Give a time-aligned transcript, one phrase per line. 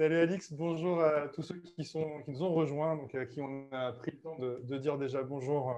[0.00, 3.42] Salut Alix, bonjour à tous ceux qui, sont, qui nous ont rejoints, donc à qui
[3.42, 5.74] on a pris le temps de, dire déjà bonjour euh,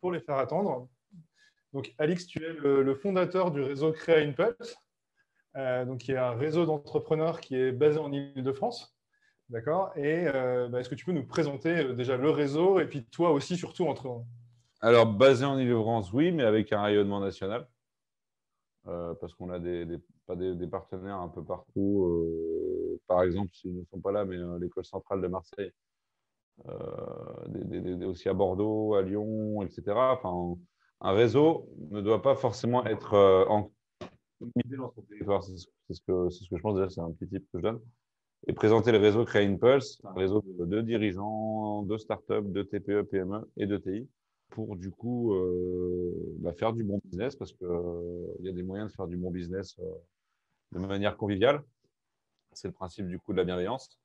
[0.00, 0.88] pour les faire attendre.
[1.72, 4.76] Donc Alix, tu es le, fondateur du réseau Créa Impulse,
[5.56, 8.96] euh, donc qui est un réseau d'entrepreneurs qui est basé en Ile-de-France.
[9.48, 9.90] D'accord?
[9.96, 13.32] Et euh, bah, est-ce que tu peux nous présenter déjà le réseau et puis toi
[13.32, 14.22] aussi, surtout entre.
[14.82, 17.66] Alors, basé en Ile-de-France, oui, mais avec un rayonnement national.
[18.84, 19.98] parce qu'on a des,
[20.70, 22.48] partenaires un peu partout
[23.08, 25.72] par exemple, s'ils ne sont pas là, mais euh, l'école centrale de Marseille,
[26.68, 29.82] euh, aussi à Bordeaux, à Lyon, etc.
[29.96, 30.56] Enfin,
[31.00, 33.72] un réseau ne doit pas forcément être euh, en
[34.40, 35.42] dans son territoire.
[35.42, 37.80] C'est ce, que, ce que je pense déjà, c'est un petit type que je donne.
[38.46, 43.50] Et présenter le réseau Créa Impulse, un réseau de, dirigeants, de startups, de TPE, PME
[43.56, 44.08] et de TI,
[44.50, 45.34] pour du coup
[46.38, 47.66] bah, faire du bon business, parce qu'il
[48.38, 49.76] il y a des moyens de faire du bon business
[50.72, 51.62] de manière conviviale.
[52.52, 53.98] C'est le principe du coup de la bienveillance.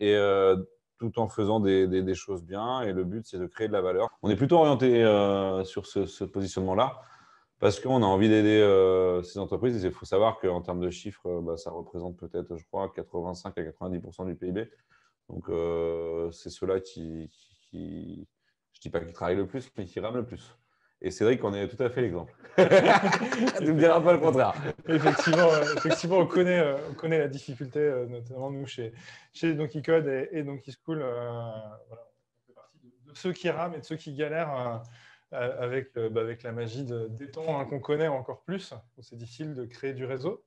[0.00, 0.56] Et euh,
[0.98, 2.82] tout en faisant des, choses bien.
[2.82, 4.08] Et le but, c'est de créer de la valeur.
[4.22, 7.00] On est plutôt orienté euh, sur ce, positionnement-là
[7.58, 9.82] parce qu'on a envie d'aider euh, ces entreprises.
[9.82, 13.64] il faut savoir qu'en termes de chiffres, bah, ça représente peut-être, je crois, 85 à
[13.64, 14.70] 90 du PIB.
[15.28, 15.46] Donc,
[16.32, 17.30] c'est ceux-là qui,
[17.70, 18.28] qui,
[18.72, 20.56] je ne dis pas qui travaillent le plus, mais qui rament le plus.
[21.02, 22.32] Et Cédric en est tout à fait l'exemple.
[22.56, 24.54] tu ne me diras pas le contraire.
[24.88, 28.94] effectivement, euh, effectivement on, connaît, euh, on connaît la difficulté, euh, notamment nous chez,
[29.34, 30.98] chez Donkey Code et, Donkey School.
[30.98, 34.82] voilà, on fait partie de, ceux qui rament et de ceux qui galèrent
[35.32, 38.72] avec, bah, avec la magie des temps hein, qu'on connaît encore plus.
[39.02, 40.42] C'est difficile de créer du réseau.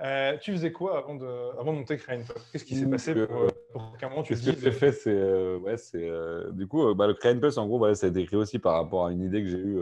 [0.00, 1.26] Euh, tu faisais quoi avant de,
[1.58, 4.50] avant de monter CreaNPulse Qu'est-ce qui s'est passé pour, euh, pour qu'un moment tu Ce
[4.50, 5.10] que j'ai fait, c'est.
[5.10, 6.08] Euh, ouais, c'est
[6.52, 9.06] du coup, bah, le CreaNPulse, en gros, bah, ça a été créé aussi par rapport
[9.06, 9.78] à une idée que j'ai eue,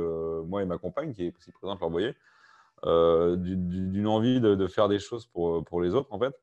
[0.46, 2.14] moi et ma compagne, qui est aussi présente leur voyer,
[2.82, 6.34] d'une envie de, de, faire des choses pour, pour les autres, en fait.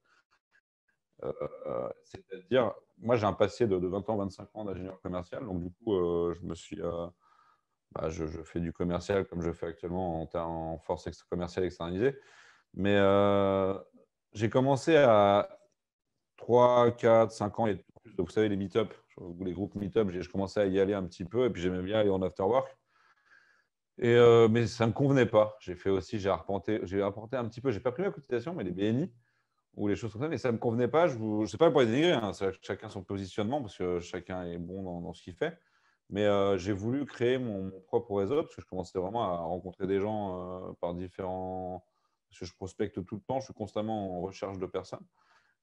[2.03, 5.71] C'est-à-dire, moi, j'ai un passé de, de, 20 ans, 25 ans d'ingénieur commercial, donc du
[5.71, 5.93] coup,
[6.31, 6.79] je me suis.
[7.91, 12.15] Bah, je, je, fais du commercial comme je fais actuellement en, en force commerciale externalisée.
[12.73, 13.73] Mais euh,
[14.33, 15.59] j'ai commencé à
[16.37, 17.67] 3, 4, 5 ans.
[17.67, 17.83] Et
[18.17, 18.93] vous savez, les meet-up,
[19.39, 21.45] les groupes meet-up, je commençais à y aller un petit peu.
[21.45, 22.75] Et puis j'aimais bien aller en after-work.
[24.01, 25.55] Euh, mais ça ne me convenait pas.
[25.59, 28.53] J'ai fait aussi, j'ai arpenté, j'ai apporté un petit peu, j'ai pas pris la cotisation,
[28.53, 29.11] mais les BNI
[29.75, 31.07] ou les choses comme ça, mais ça ne me convenait pas.
[31.07, 34.57] Je ne sais pas pour les dénigrer, hein, chacun son positionnement, parce que chacun est
[34.57, 35.57] bon dans, ce qu'il fait.
[36.09, 39.87] Mais euh, j'ai voulu créer mon, propre réseau, parce que je commençais vraiment à rencontrer
[39.87, 41.83] des gens par différents
[42.33, 45.05] parce que je prospecte tout le temps, je suis constamment en recherche de personnes.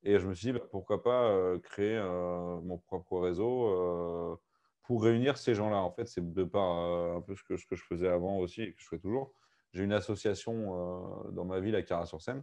[0.04, 4.36] Et je me suis dit, bah, pourquoi pas euh, créer euh, mon propre réseau euh,
[4.84, 5.78] pour réunir ces gens-là.
[5.78, 8.80] En fait, c'est de par un peu ce que, je faisais avant aussi et que
[8.80, 9.34] je fais toujours.
[9.72, 12.42] J'ai une association dans ma ville à Cara-sur-Seine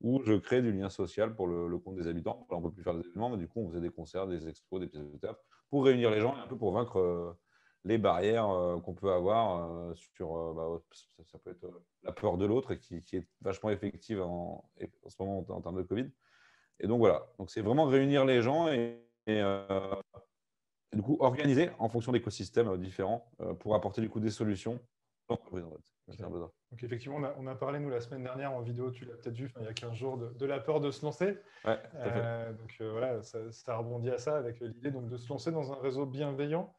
[0.00, 2.46] où je crée du lien social pour le, compte des habitants.
[2.50, 4.48] on ne peut plus faire des événements, mais du coup, on faisait des concerts, des
[4.48, 5.40] expos, des pièces de théâtre
[5.70, 7.36] pour réunir les gens et un peu pour vaincre
[7.84, 10.96] les barrières euh, qu'on peut avoir euh, sur euh, bah,
[11.26, 11.66] ça, peut être
[12.02, 14.70] la peur de l'autre qui, qui, est vachement effective en,
[15.02, 16.10] en, ce moment en, termes de Covid.
[16.80, 19.00] Et donc voilà, donc c'est vraiment réunir les gens et,
[20.92, 23.30] du coup organiser en fonction d'écosystèmes différents
[23.60, 24.78] pour apporter du coup des solutions
[26.70, 29.14] Donc effectivement, on a, on a, parlé nous la semaine dernière en vidéo, tu l'as
[29.14, 31.38] peut-être vu, il y a 15 jours, de, la peur de se lancer.
[31.64, 31.80] Ouais,
[32.58, 36.06] donc voilà, ça, ça, rebondit à ça avec l'idée de se lancer dans un réseau
[36.06, 36.74] bienveillant.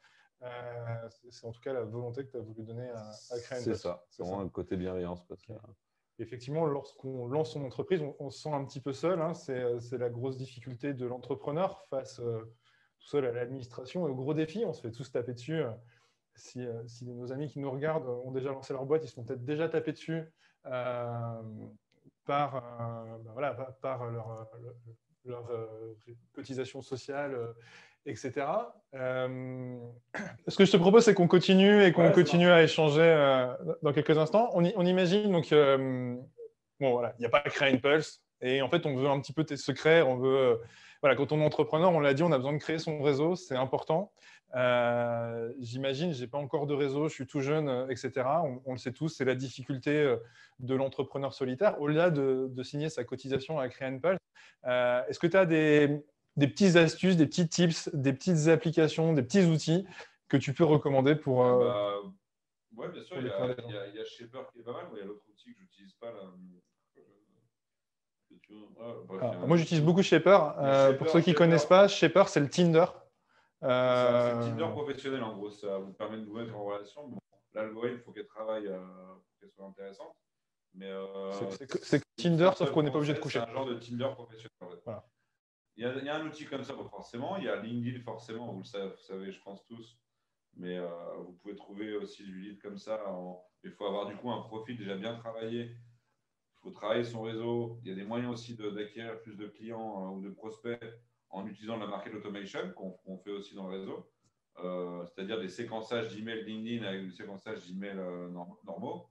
[0.45, 3.59] Euh, c'est en tout cas la volonté que tu as voulu donner à, à créer
[3.61, 5.25] C'est ça, c'est vraiment le côté bienveillance.
[5.25, 5.53] Parce que...
[6.19, 9.21] Effectivement, lorsqu'on lance son entreprise, on, se sent un petit peu seul.
[9.21, 9.33] Hein.
[9.33, 12.39] c'est la grosse difficulté de l'entrepreneur face euh,
[12.99, 14.63] tout seul à l'administration et au gros défi.
[14.65, 15.63] On se fait tous taper dessus.
[16.35, 19.13] Si, euh, si, nos amis qui nous regardent ont déjà lancé leur boîte, ils se
[19.13, 20.23] font peut-être déjà taper dessus
[20.63, 21.43] par,
[22.25, 24.47] ben voilà, par leur,
[25.25, 25.47] leur,
[26.33, 27.55] cotisation sociale
[28.05, 28.47] etc.
[28.93, 29.77] Euh,
[30.47, 33.47] ce que je te propose, c'est qu'on continue et qu'on continue à échanger euh,
[33.81, 34.49] dans quelques instants.
[34.53, 36.15] On, imagine donc, euh,
[36.79, 39.19] bon voilà, il n'y a pas créer une pulse et en fait, on veut un
[39.19, 40.01] petit peu tes secrets.
[40.01, 40.61] On veut,
[41.01, 43.35] voilà, quand on est entrepreneur, on l'a dit, on a besoin de créer son réseau,
[43.35, 44.11] c'est important.
[45.59, 48.27] J'imagine, j'ai pas encore de réseau, je suis tout jeune, etc.
[48.65, 50.15] On, le sait tous, c'est la difficulté
[50.59, 51.81] de l'entrepreneur solitaire.
[51.81, 54.19] Au-delà de, de, signer sa cotisation à créer une pulse,
[54.65, 56.03] est-ce que tu as des
[56.37, 59.85] des petites astuces, des petits tips, des petites applications, des petits outils
[60.27, 61.45] que tu peux recommander pour.
[61.45, 61.95] Euh, bah,
[62.77, 64.99] oui, bien sûr, il y, a, il, y a, Shaper qui est pas mal, mais
[64.99, 66.11] il y a l'autre outil que je n'utilise pas.
[66.11, 66.21] Là.
[69.21, 70.55] Ah, moi, j'utilise beaucoup Shaper.
[70.59, 72.85] Euh, pour ceux qui ne connaissent pas, Shaper, c'est le Tinder.
[73.63, 74.41] Euh...
[74.43, 75.49] C'est le Tinder professionnel, en gros.
[75.49, 77.07] Ça vous permet de vous mettre en relation.
[77.07, 77.17] Bon,
[77.53, 80.13] L'algorithme, il faut qu'elle travaille euh, pour qu'elle soit intéressante.
[80.73, 80.91] Mais
[81.81, 83.39] c'est Tinder, sauf qu'on n'est pas obligé de coucher.
[83.39, 84.51] C'est un genre de Tinder professionnel.
[84.59, 84.81] En fait.
[84.83, 85.05] voilà.
[85.77, 87.37] Il y, a, un outil comme ça, forcément.
[87.37, 89.99] Il y a LinkedIn, forcément, vous le savez, je pense tous.
[90.55, 90.87] Mais euh,
[91.17, 93.03] vous pouvez trouver aussi du lead comme ça.
[93.63, 95.63] Il faut avoir du coup un profil déjà bien travaillé.
[95.63, 97.79] Il faut travailler son réseau.
[97.83, 100.79] Il y a des moyens aussi d'acquérir plus de clients euh, ou de prospects
[101.29, 104.09] en utilisant la market automation qu'on fait aussi dans le réseau.
[104.63, 107.97] Euh, c'est-à-dire des séquençages d'emails LinkedIn avec des séquençages d'emails
[108.31, 109.09] normaux.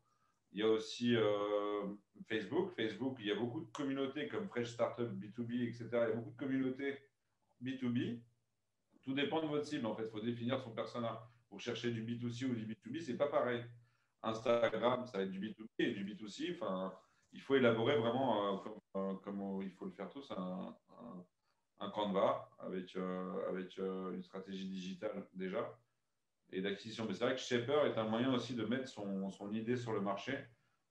[0.55, 1.15] Il y a aussi
[2.29, 2.73] Facebook.
[2.77, 5.89] Facebook, il y a beaucoup de communautés comme Fresh Startup, B2B, etc.
[5.93, 6.99] Il y a beaucoup de communautés
[7.63, 8.21] B2B.
[9.03, 9.85] Tout dépend de votre cible.
[9.87, 11.29] En fait, il faut définir son persona.
[11.49, 13.65] Pour chercher du B2C ou du B2B, c'est pas pareil.
[14.23, 16.55] Instagram, ça va être du B2B et du B2C.
[16.55, 16.93] Enfin,
[17.33, 20.77] il faut élaborer vraiment, euh, euh, comme, il faut le faire tous, un,
[21.81, 25.79] un, Canva avec, euh, avec une stratégie digitale déjà
[26.55, 27.05] et d'acquisition.
[27.07, 29.93] Mais c'est vrai que Shaper est un moyen aussi de mettre son, son idée sur
[29.93, 30.39] le marché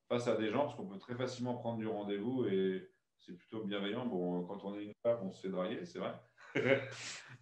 [0.10, 2.89] face à des gens, parce qu'on peut très facilement prendre du rendez-vous et
[3.19, 4.06] c'est plutôt bienveillant.
[4.06, 6.13] Bon, quand on est une femme, on se fait draguer, c'est vrai.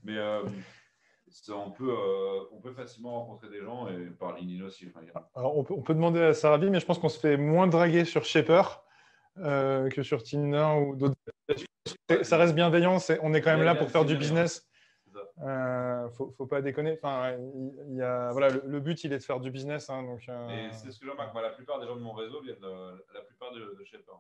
[0.04, 0.44] Mais euh,
[1.50, 4.92] on, peut, euh, on peut facilement rencontrer des gens et par LinkedIn aussi.
[5.36, 7.68] Alors, on peut, on peut, demander à Sarah mais je pense qu'on se fait moins
[7.68, 8.84] draguer sur Shaper
[9.38, 11.16] euh, que sur Tinder ou d'autres.
[12.24, 14.68] Ça reste bienveillant, on est quand même là pour faire du business.
[16.02, 17.00] Il ne faut, faut, pas déconner.
[17.02, 17.36] Enfin,
[17.90, 19.90] il y a, voilà, le, but, il est de faire du business.
[19.90, 21.36] Hein, donc, Et c'est ce que je remarque.
[21.36, 24.16] la plupart des gens de mon réseau viennent de, la plupart de, de Shaper.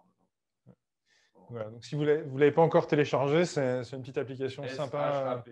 [1.49, 5.43] Voilà, donc si vous ne l'avez pas encore téléchargé, c'est une petite application sympa.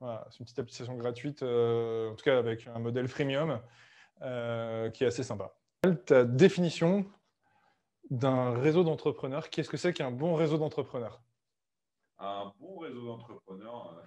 [0.00, 3.60] Voilà, c'est une petite application gratuite, euh, en tout cas avec un modèle freemium
[4.20, 5.54] euh, qui est assez sympa.
[6.04, 7.06] Ta définition
[8.10, 11.22] d'un réseau d'entrepreneurs, qu'est-ce que c'est qu'un bon réseau d'entrepreneurs?
[12.18, 14.02] Un bon réseau d'entrepreneurs.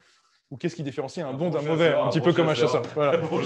[0.49, 2.83] Ou qu'est-ce qui différencie un, bon d'un mauvais Un, petit peu comme un chasseur.
[2.93, 3.17] Voilà.
[3.17, 3.41] bon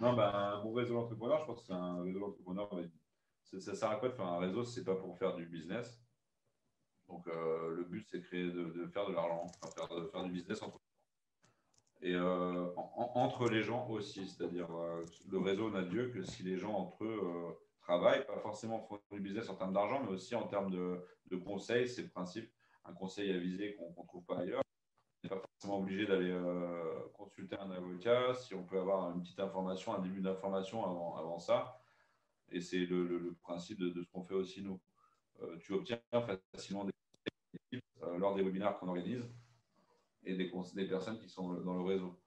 [0.00, 2.68] non, ben, un bon réseau d'entrepreneurs, je pense que c'est un réseau d'entrepreneurs
[3.60, 5.46] ça sert à quoi de faire un réseau si ce n'est pas pour faire du
[5.46, 6.00] business?
[7.08, 9.46] Donc, euh, le but, c'est de, créer, de, faire de l'argent,
[9.90, 10.80] de faire du business entre
[12.02, 14.26] et euh, entre les gens aussi.
[14.26, 18.80] C'est-à-dire, euh, le réseau n'a Dieu que si les gens entre eux travaillent, pas forcément
[18.80, 21.88] font du business en termes d'argent, mais aussi en termes de, conseils.
[21.88, 22.50] C'est le principe,
[22.84, 24.62] un conseil à viser qu'on ne trouve pas ailleurs.
[25.22, 26.38] On n'est pas forcément obligé d'aller
[27.14, 28.34] consulter un avocat.
[28.34, 31.80] Si on peut avoir une petite information, un début d'information avant, avant ça,
[32.50, 34.80] et c'est le, principe de, ce qu'on fait aussi nous.
[35.42, 36.00] Euh, tu obtiens
[36.52, 36.92] facilement des
[38.02, 39.24] euh, lors des webinaires qu'on organise
[40.24, 42.20] et des, des, personnes qui sont dans le réseau.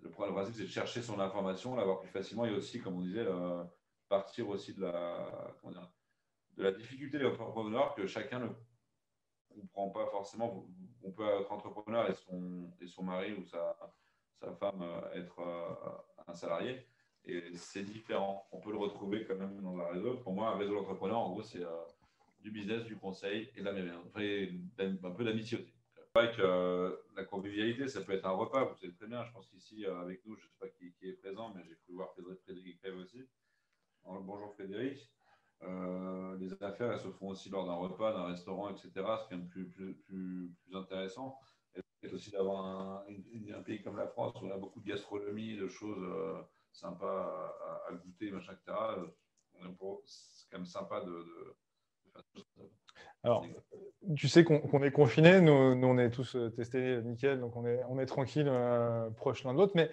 [0.00, 3.26] Le, principe, c'est de chercher son information, l'avoir plus facilement et aussi, comme on disait,
[4.08, 5.54] partir aussi de la,
[6.56, 8.48] de la difficulté des entrepreneurs que chacun ne
[9.60, 10.66] comprend pas forcément.
[11.02, 13.76] On peut être entrepreneur et son, et son mari ou sa,
[14.40, 15.40] sa femme euh, être
[16.26, 16.86] un salarié.
[17.24, 18.48] Et c'est différent.
[18.50, 20.16] On peut le retrouver quand même dans un réseau.
[20.16, 21.70] Pour moi, un réseau d'entrepreneurs, en gros, c'est euh,
[22.40, 25.72] du business, du conseil et de la un peu d'amitié aussi.
[26.14, 29.24] Avec euh, la convivialité, ça peut être un repas, vous savez très bien.
[29.24, 31.76] Je pense qu'ici, euh, avec nous, je ne sais pas qui, est présent, mais j'ai
[31.76, 32.12] pu voir
[32.44, 33.26] Frédéric Crève aussi.
[34.04, 35.10] bonjour Frédéric.
[36.38, 38.90] Les affaires, elles se font aussi lors d'un repas, d'un restaurant, etc.
[38.94, 41.38] C'est quand même plus, intéressant.
[42.02, 42.64] Et aussi d'avoir
[43.06, 46.04] un, pays comme la France où on a beaucoup de gastronomie, de choses
[46.72, 47.56] sympa
[47.88, 48.76] à, goûter, machin, etc.
[50.04, 51.54] C'est quand même sympa de,
[52.12, 52.62] faire tout ça.
[53.24, 53.46] Alors,
[54.16, 57.80] tu sais qu'on est confinés, nous, on est tous euh, testés nickel, donc on est,
[58.02, 59.72] est tranquille, euh, proches l'un de l'autre.
[59.76, 59.90] Mais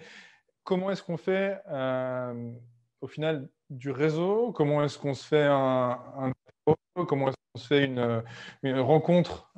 [0.64, 2.52] comment est-ce qu'on fait euh,
[3.00, 4.52] au final du réseau?
[4.52, 6.32] Comment est-ce qu'on se fait un, un
[7.06, 9.52] comment est-ce qu'on se fait une, rencontre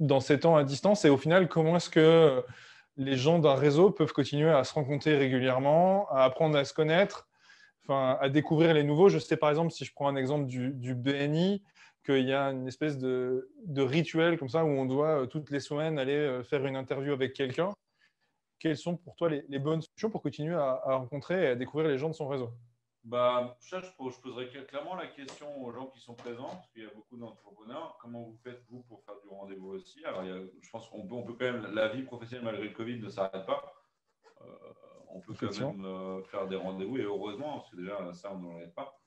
[0.00, 1.04] dans ces temps à distance?
[1.04, 2.44] Et au final, comment est-ce que
[2.96, 7.28] les gens d'un réseau peuvent continuer à se rencontrer régulièrement, à apprendre à se connaître,
[7.82, 9.08] enfin, à découvrir les nouveaux?
[9.08, 11.62] Je sais par exemple, si je prends un exemple du, BNI,
[12.04, 15.60] qu'il y a une espèce de, rituel comme ça où on doit euh, toutes les
[15.60, 17.70] semaines aller euh, faire une interview avec quelqu'un.
[18.58, 21.98] Quelles sont pour toi les, bonnes solutions pour continuer à rencontrer et à découvrir les
[21.98, 22.50] gens de son réseau?
[23.04, 26.86] Bah, ça, je, poserais clairement la question aux gens qui sont présents, parce qu'il y
[26.86, 27.98] a beaucoup d'entrepreneurs.
[28.00, 30.02] Comment vous faites, vous, pour faire du rendez-vous aussi?
[30.06, 32.98] Alors, je pense qu'on peut, on peut quand même, la vie professionnelle malgré le Covid
[33.00, 33.74] ne s'arrête pas.
[34.40, 34.46] Euh,
[35.08, 38.38] on peut quand même euh, faire des rendez-vous, et heureusement, parce que déjà, ça, on
[38.38, 38.98] n'en arrête pas.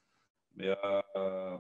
[0.56, 0.76] Mais
[1.16, 1.58] euh,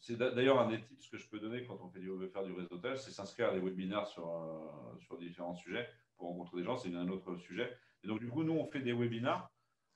[0.00, 2.44] c'est d'ailleurs un des tips que je peux donner quand on fait du, veut faire
[2.44, 6.76] du réseautage, c'est s'inscrire à des webinaires sur, sur différents sujets pour rencontrer des gens.
[6.76, 7.72] C'est un autre sujet.
[8.02, 9.48] Et donc, du coup, nous, on fait des webinaires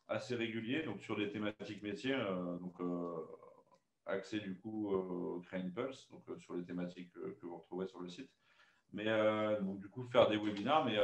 [0.08, 3.26] assez régulier, donc sur des thématiques métiers, euh, donc euh,
[4.06, 8.00] accès du coup au Crane Pulse, donc euh, sur les thématiques que, vous retrouvez sur
[8.00, 8.30] le site.
[8.94, 9.04] Mais
[9.60, 10.98] donc, du coup, faire des webinaires, mais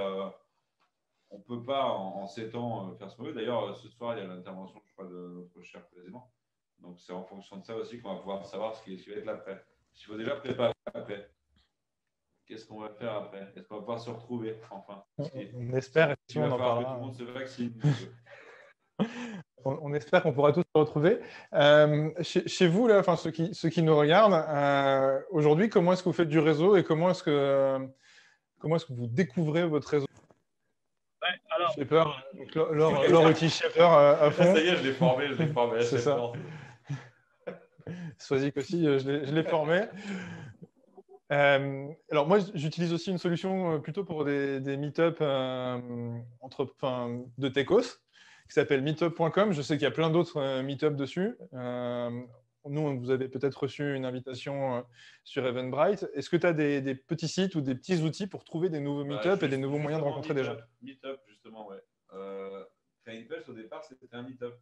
[1.28, 3.34] on ne peut pas en, 7 ans faire ce qu'on veut.
[3.34, 6.32] D'ailleurs, ce soir, il y a l'intervention, je crois, de notre cher président.
[6.78, 9.26] Donc, c'est en fonction de ça aussi qu'on va pouvoir savoir ce qui, va être
[9.26, 9.62] l'après.
[9.96, 11.30] Il faut déjà préparer l'après.
[12.66, 13.52] qu'on va faire après?
[13.54, 15.04] Est-ce qu'on va pouvoir se retrouver enfin?
[15.18, 16.94] On, espère, si on en parlera.
[16.94, 17.78] tout le monde se vaccine.
[19.64, 21.18] on, espère qu'on pourra tous se retrouver.
[21.54, 26.02] Euh, chez, vous, là, enfin, ceux, qui, ceux qui nous regardent, euh, aujourd'hui, comment est-ce
[26.02, 27.78] que vous faites du réseau et comment est-ce que,
[28.58, 30.06] comment est-ce que vous découvrez votre réseau?
[31.22, 31.72] Ouais, alors...
[31.74, 32.24] Shaper,
[32.72, 34.42] Laure utilise à fond.
[34.42, 35.82] Ça y est, je l'ai formé, je l'ai formé.
[35.84, 36.18] C'est ça.
[38.18, 39.82] Soisic aussi, euh, je l'ai formé.
[41.32, 46.20] Euh, alors moi, j'utilise aussi une solution plutôt pour des, des meet-up de
[47.48, 48.03] Techos
[48.48, 49.52] qui s'appelle meetup.com.
[49.52, 51.36] Je sais qu'il y a plein d'autres euh, meetups dessus.
[51.54, 52.10] Euh,
[52.66, 54.82] nous, vous avez peut-être reçu une invitation euh,
[55.22, 56.08] sur Eventbrite.
[56.14, 59.04] Est-ce que tu as des, petits sites ou des petits outils pour trouver des nouveaux
[59.04, 60.56] bah, meetups et des nouveaux moyens de rencontrer des gens?
[60.82, 61.82] Meetup, justement, ouais.
[62.12, 62.64] Euh,
[63.48, 64.54] au départ, c'était un meetup.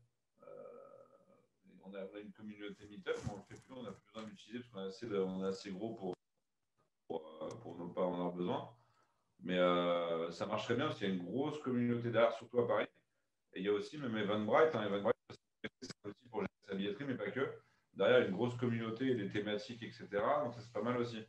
[1.85, 4.29] on, a, une communauté meetup, mais on ne le fait plus, on n'a plus besoin
[4.29, 6.17] d'utiliser parce qu'on est, assez, gros pour,
[7.07, 8.71] pour, ne pas en avoir besoin.
[9.45, 9.59] Mais
[10.33, 12.87] ça marcherait bien parce qu'il y a une grosse communauté d'art, surtout à Paris.
[13.55, 14.75] Et il y a aussi même Eventbrite.
[14.75, 15.17] Hein, Eventbrite,
[15.61, 17.49] c'est aussi pour gérer sa billetterie, mais pas que.
[17.95, 20.09] Derrière, il y a une grosse communauté, des thématiques, etc.
[20.45, 21.25] Donc, c'est pas mal aussi.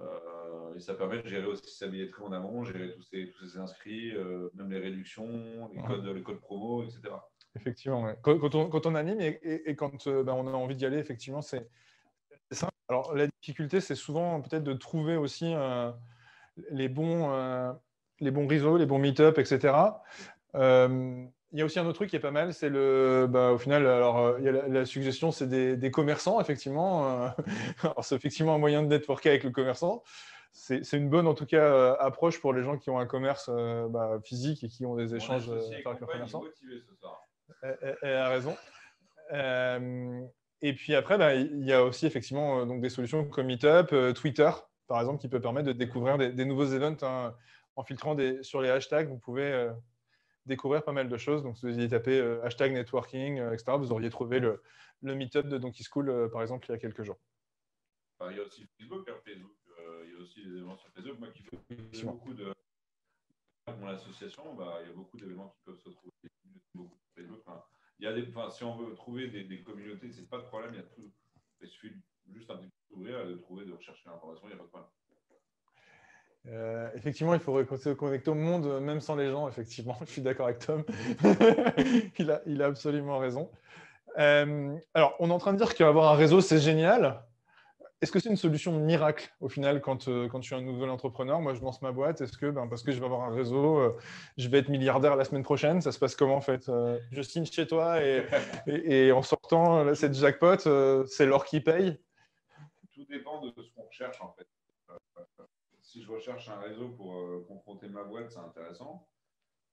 [0.00, 3.46] Euh, et ça permet de gérer aussi sa billetterie en amont, gérer tous ces, tous
[3.46, 7.14] ces inscrits, euh, même les réductions, les codes, les codes promo, etc.
[7.56, 11.68] Effectivement, quand, on, anime et, quand euh, ben, on a envie d'y aller, effectivement, c'est
[12.52, 12.72] simple.
[12.88, 15.52] Alors, la difficulté, c'est souvent peut-être de trouver aussi
[16.70, 17.76] les, bons,
[18.20, 19.74] les bons réseaux, les bons meet-up, etc.
[20.54, 23.52] Euh, il y a aussi un autre truc qui est pas mal, c'est le, bah,
[23.52, 27.22] au final, alors euh, il y a la, suggestion, c'est des, commerçants effectivement.
[27.22, 27.28] Euh,
[27.82, 30.02] alors c'est effectivement un moyen de networker avec le commerçant.
[30.52, 33.48] C'est une bonne en tout cas approche pour les gens qui ont un commerce
[33.90, 36.42] bah, physique et qui ont des échanges avec leurs commerçants.
[37.62, 38.56] Elle, a raison.
[39.30, 44.50] et puis après, bah, il y a aussi effectivement donc des solutions comme Meetup, Twitter
[44.88, 47.34] par exemple, qui peut permettre de découvrir des, nouveaux events hein,
[47.76, 49.08] en filtrant des, sur les hashtags.
[49.08, 49.70] Vous pouvez
[50.48, 51.42] découvrir pas mal de choses.
[51.42, 54.62] Donc, si vous aviez tapé euh, hashtag networking, euh, etc., vous auriez trouvé le,
[55.02, 57.18] le meet-up de Donkey School, euh, par exemple, il y a quelques jours.
[58.30, 59.08] il y a aussi Facebook.
[59.08, 59.52] Hein, Facebook
[60.04, 61.18] il y a aussi des événements sur Facebook.
[61.18, 62.52] Moi qui fais beaucoup de.
[63.80, 66.12] Mon association, bah, il y a beaucoup d'événements qui peuvent se trouver.
[67.14, 67.38] Facebook.
[67.98, 70.46] il y a des, enfin, si on veut trouver des, des communautés, c'est pas de
[70.46, 70.74] problème.
[70.74, 71.12] Il, y a tout,
[71.60, 71.94] il suffit
[72.32, 74.68] juste un petit peu d'ouvrir, de trouver, de rechercher l'information, il n'y a pas de
[74.68, 74.90] problème.
[76.50, 79.48] Euh, effectivement, il faut se connecter au monde, même sans les gens.
[79.48, 80.84] Effectivement, je suis d'accord avec Tom.
[82.18, 83.50] il, a, il, a, absolument raison.
[84.18, 87.22] Euh, alors, on est en train de dire qu'avoir un réseau, c'est génial.
[88.00, 90.88] Est-ce que c'est une solution miracle au final quand, euh, quand je suis un nouvel
[90.88, 91.40] entrepreneur?
[91.40, 92.20] Moi, je lance ma boîte.
[92.20, 93.96] Est-ce que ben, parce que je vais avoir un réseau,
[94.36, 95.80] je vais être milliardaire la semaine prochaine?
[95.80, 96.70] Ça se passe comment en fait?
[97.10, 98.24] Je signe chez toi et,
[98.66, 101.98] et, en sortant, cette jackpot, c'est l'or qui paye?
[102.94, 104.46] Tout dépend de ce qu'on recherche en fait
[105.88, 109.08] si je recherche un réseau pour euh, confronter ma boîte, c'est intéressant.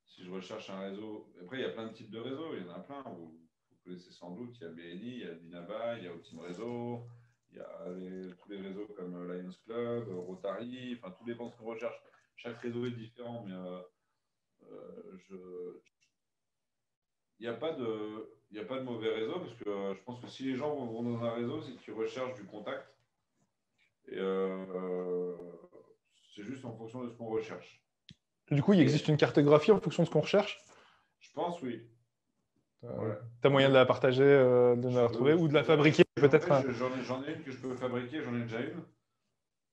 [0.05, 2.65] Si je recherche un réseau, après, il y a plein de types de réseaux, il
[2.65, 3.03] y en a plein.
[3.03, 3.37] Vous,
[3.83, 6.39] connaissez sans doute, il y a BNI, il y a Dinaba, il y a Optim
[6.39, 7.05] Réseau,
[7.51, 11.47] il y a tous les réseaux comme euh, Lions Club, euh, Rotary, enfin, tout dépend
[11.47, 12.01] de ce qu'on recherche.
[12.37, 13.53] Chaque réseau est différent, mais
[17.39, 20.27] il n'y a, pas de, a pas de mauvais réseau parce que je pense que
[20.27, 22.89] si les gens vont dans un réseau, c'est qu'ils recherchent du contact.
[24.07, 24.19] Et
[26.35, 27.81] c'est juste en fonction de ce qu'on recherche.
[28.51, 30.59] Du coup, il existe une cartographie en fonction de ce qu'on recherche?
[31.19, 31.81] Je pense, oui.
[32.83, 36.03] Euh, tu as moyen de la partager, euh, de la retrouver ou de la fabriquer
[36.15, 36.47] peut-être
[37.03, 38.83] J'en ai, une que je peux fabriquer, j'en ai déjà une.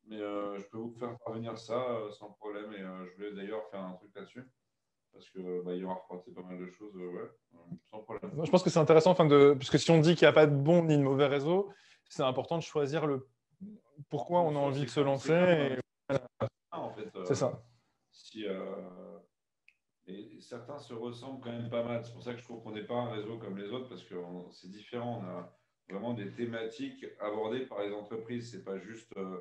[0.06, 1.84] Mais euh, je peux vous faire parvenir ça
[2.18, 2.72] sans problème.
[2.72, 4.44] Et je voulais d'ailleurs faire un truc là-dessus.
[5.12, 7.30] Parce qu'il bah, y aura pas mal de choses, ouais,
[7.90, 8.30] sans problème.
[8.42, 9.54] Je pense que c'est intéressant, enfin de...
[9.58, 11.70] puisque si on dit qu'il n'y a pas de bon ni de mauvais réseau,
[12.08, 13.28] c'est important de choisir le
[14.08, 15.32] pourquoi on a envie de se lancer.
[15.32, 15.81] Et
[16.70, 17.10] en fait.
[17.26, 17.46] c'est ça.
[17.46, 17.56] Euh,
[18.10, 19.18] si, euh,
[20.06, 22.04] et certains se ressemblent quand même pas mal.
[22.04, 24.04] C'est pour ça que je trouve qu'on n'est pas un réseau comme les autres parce
[24.04, 24.14] que
[24.50, 25.22] c'est différent.
[25.22, 28.50] On a vraiment des thématiques abordées par les entreprises.
[28.50, 29.40] C'est pas juste euh,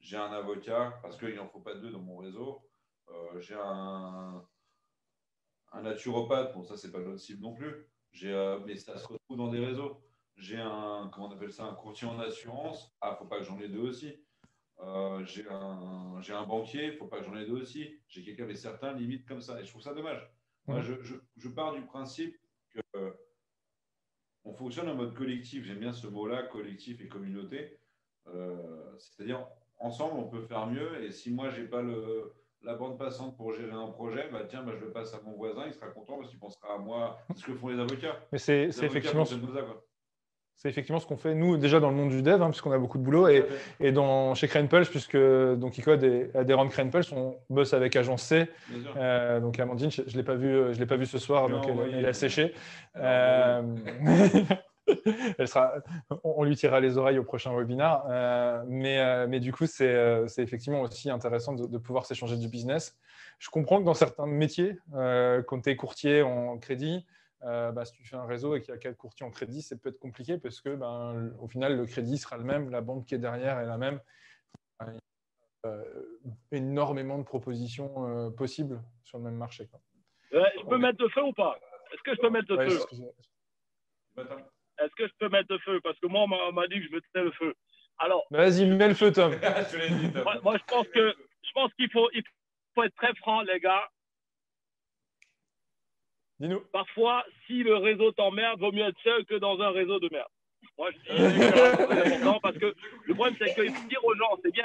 [0.00, 2.62] j'ai un avocat parce qu'il n'en faut pas deux dans mon réseau.
[3.38, 4.44] j'ai un,
[5.72, 6.54] un naturopathe.
[6.54, 7.86] Bon, ça, c'est pas notre cible non plus.
[8.66, 10.02] mais ça se retrouve dans des réseaux.
[10.36, 12.94] J'ai un, comment on appelle ça, un courtier en assurance.
[13.00, 14.24] Ah, faut pas que j'en ai deux aussi.
[14.80, 18.00] Euh, j'ai un, un, banquier, il ne faut pas que j'en ai deux aussi.
[18.08, 19.60] J'ai quelqu'un, mais certains limites comme ça.
[19.60, 20.28] Et je trouve ça dommage.
[20.66, 20.94] Moi, je,
[21.36, 22.36] je, pars du principe
[22.70, 23.10] que euh,
[24.44, 25.64] on fonctionne en mode collectif.
[25.64, 27.78] J'aime bien ce mot-là, collectif et communauté.
[28.28, 29.46] Euh, c'est-à-dire,
[29.78, 31.02] ensemble, on peut faire mieux.
[31.02, 34.44] Et si moi, je n'ai pas le, la bande passante pour gérer un projet, bah,
[34.48, 36.78] tiens, bah, je le passe à mon voisin, il sera content parce qu'il pensera à
[36.78, 38.20] moi, ce que font les avocats.
[38.30, 39.24] Mais c'est effectivement.
[40.56, 42.78] C'est effectivement ce qu'on fait, nous, déjà dans le monde du dev, hein, puisqu'on a
[42.78, 43.44] beaucoup de boulot, et,
[43.80, 48.22] et dans, chez CranePulse, puisque donc, Icode est adhérent de CranePulse, on bosse avec Agence
[48.22, 48.48] C.
[48.96, 51.66] Euh, donc Amandine, je ne l'ai pas, vu, je l'ai pas vu ce soir, donc
[51.66, 52.54] elle, elle, a séché.
[52.96, 53.62] Euh,
[55.38, 55.74] elle sera,
[56.24, 58.04] on lui tirera les oreilles au prochain webinar.
[58.08, 62.36] Euh, mais, euh, mais, du coup, c'est, c'est effectivement aussi intéressant de, de pouvoir s'échanger
[62.36, 62.96] du business.
[63.38, 67.04] Je comprends que dans certains métiers, euh, quand tu es courtier en crédit,
[67.44, 69.62] euh, bah, si tu fais un réseau et qu'il y a quatre courtiers en crédit,
[69.62, 73.06] c'est peut-être compliqué parce que, ben, au final, le crédit sera le même, la banque
[73.06, 74.00] qui est derrière est la même.
[74.80, 75.84] Il y a euh,
[76.52, 79.66] énormément de propositions euh, possibles sur le même marché.
[79.66, 79.80] Quoi.
[80.32, 81.58] Ouais, je peux mettre le feu ou pas?
[81.92, 82.78] Est-ce que je peux mettre le ouais, feu?
[84.78, 85.80] Est-ce que je peux mettre le feu?
[85.82, 87.54] Parce que moi, on m'a dit que je mettais le feu.
[87.98, 88.24] Alors.
[88.30, 89.34] Vas-y, mets le feu, Tom.
[90.24, 92.22] moi, moi, je pense que je pense qu'il faut, il
[92.74, 93.88] faut être très franc, les gars.
[96.42, 96.60] Dis-nous.
[96.72, 100.26] Parfois, si le réseau t'emmerde, vaut mieux être seul que dans un réseau de merde.
[100.76, 104.50] Moi, je dis c'est important parce que le problème, c'est faut dire aux gens, c'est
[104.50, 104.64] bien.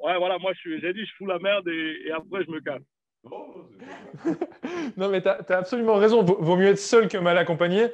[0.00, 2.84] Ouais, voilà, moi, j'ai dit, je fous la merde et, et après, je me calme.
[4.96, 6.22] non, mais tu as, as, absolument raison.
[6.22, 7.88] Vaut mieux être seul que mal accompagné.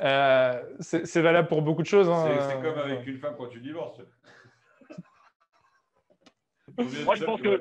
[0.00, 2.08] Euh, c'est valable pour beaucoup de choses.
[2.08, 2.26] Hein.
[2.48, 4.00] C'est comme avec une femme quand tu divorces.
[7.04, 7.60] Moi, je pense que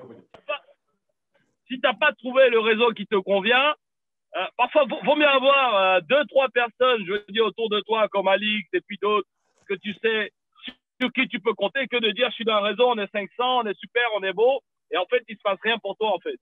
[1.74, 3.74] si tu n'as pas trouvé le réseau qui te convient,
[4.36, 7.80] euh, parfois, vaut, vaut mieux avoir euh, deux, trois personnes, je veux dire, autour de
[7.82, 9.27] toi, comme Alix et puis d'autres,
[9.68, 10.32] que tu sais
[11.01, 13.12] sur qui tu peux compter, que de dire je suis dans un réseau, on est
[13.12, 14.62] 500, on est super, on est beau,
[14.92, 16.38] et en fait, il ne se passe rien pour toi, en fait.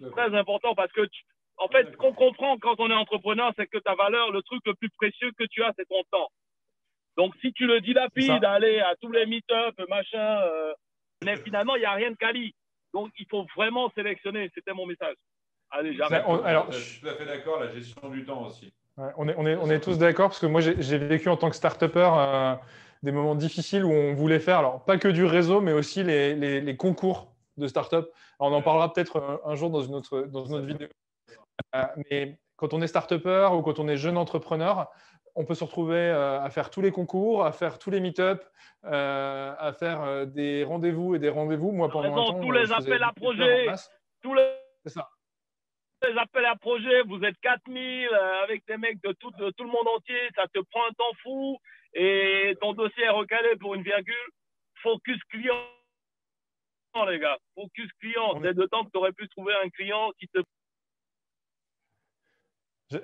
[0.00, 1.22] C'est très important parce que, tu,
[1.58, 4.60] en fait, ce qu'on comprend quand on est entrepreneur, c'est que ta valeur, le truc
[4.64, 6.28] le plus précieux que tu as, c'est ton temps.
[7.16, 10.72] Donc, si tu le dilapides d'aller à tous les meet-up, machin, euh,
[11.24, 12.54] mais finalement, il n'y a rien de quali.
[12.92, 14.50] Donc, il faut vraiment sélectionner.
[14.54, 15.16] C'était mon message.
[15.70, 16.24] Allez, j'arrête.
[16.44, 18.72] Alors, je suis tout à fait d'accord, la gestion du temps aussi.
[18.98, 21.36] Ouais, on, est, on, est, on est tous d'accord parce que moi, j'ai vécu en
[21.36, 22.54] tant que start-upper euh,
[23.02, 26.34] des moments difficiles où on voulait faire, alors pas que du réseau, mais aussi les,
[26.34, 28.10] les, les concours de start-up.
[28.38, 30.88] On en parlera peut-être un, un, jour dans une autre, dans une autre vidéo.
[31.74, 34.90] Euh, mais quand on est start-upper ou quand on est jeune entrepreneur,
[35.34, 38.44] on peut se retrouver euh, à faire tous les concours, à faire tous les meet-up,
[38.84, 41.72] euh, à faire euh, des rendez-vous et des rendez-vous.
[41.72, 43.66] Moi, pendant raison, un temps, tous les appels à projets,
[44.22, 44.46] tous les...
[44.86, 45.08] ça.
[46.06, 49.64] les appels à projets, vous êtes 4000 euh, avec des mecs de tout, de tout
[49.64, 51.58] le monde entier, ça te prend un temps fou
[51.94, 54.14] et ton dossier est recalé pour une virgule.
[54.82, 55.54] Focus client,
[57.08, 57.38] les gars.
[57.54, 58.40] Focus client.
[58.42, 60.40] C'est de temps que tu aurais pu trouver un client qui te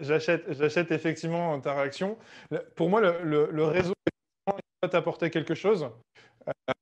[0.01, 2.19] J'achète effectivement ta réaction.
[2.77, 3.95] Pour moi, le, le, le réseau
[4.81, 5.91] peut t'apporter quelque chose.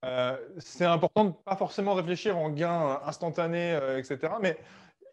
[0.04, 4.34] Euh, c'est important de ne pas forcément réfléchir en gain instantané, euh, etc.
[4.40, 4.58] Mais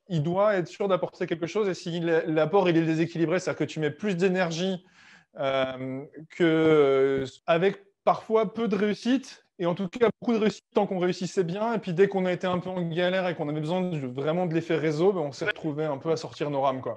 [0.10, 1.68] il doit être sûr d'apporter quelque chose.
[1.70, 4.86] Et si l'apport il est déséquilibré, c'est-à-dire que tu mets plus d'énergie
[5.40, 6.04] euh,
[6.38, 11.44] qu'avec parfois peu de réussite, et en tout cas beaucoup de réussite tant qu'on réussissait
[11.44, 11.74] bien.
[11.74, 13.98] Et puis dès qu'on a été un peu en galère et qu'on avait besoin de,
[14.08, 16.82] vraiment de l'effet réseau, ben, on s'est retrouvé un peu à sortir nos rames.
[16.82, 16.96] Quoi.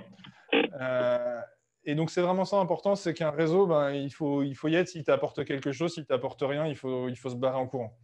[0.81, 1.41] Euh,
[1.85, 4.75] et donc, c'est vraiment ça important, c'est qu'un réseau, ben, il, faut, il faut y
[4.75, 7.67] être s'il t'apporte quelque chose, s'il t'apporte rien, il faut, il faut se barrer en
[7.67, 7.97] courant.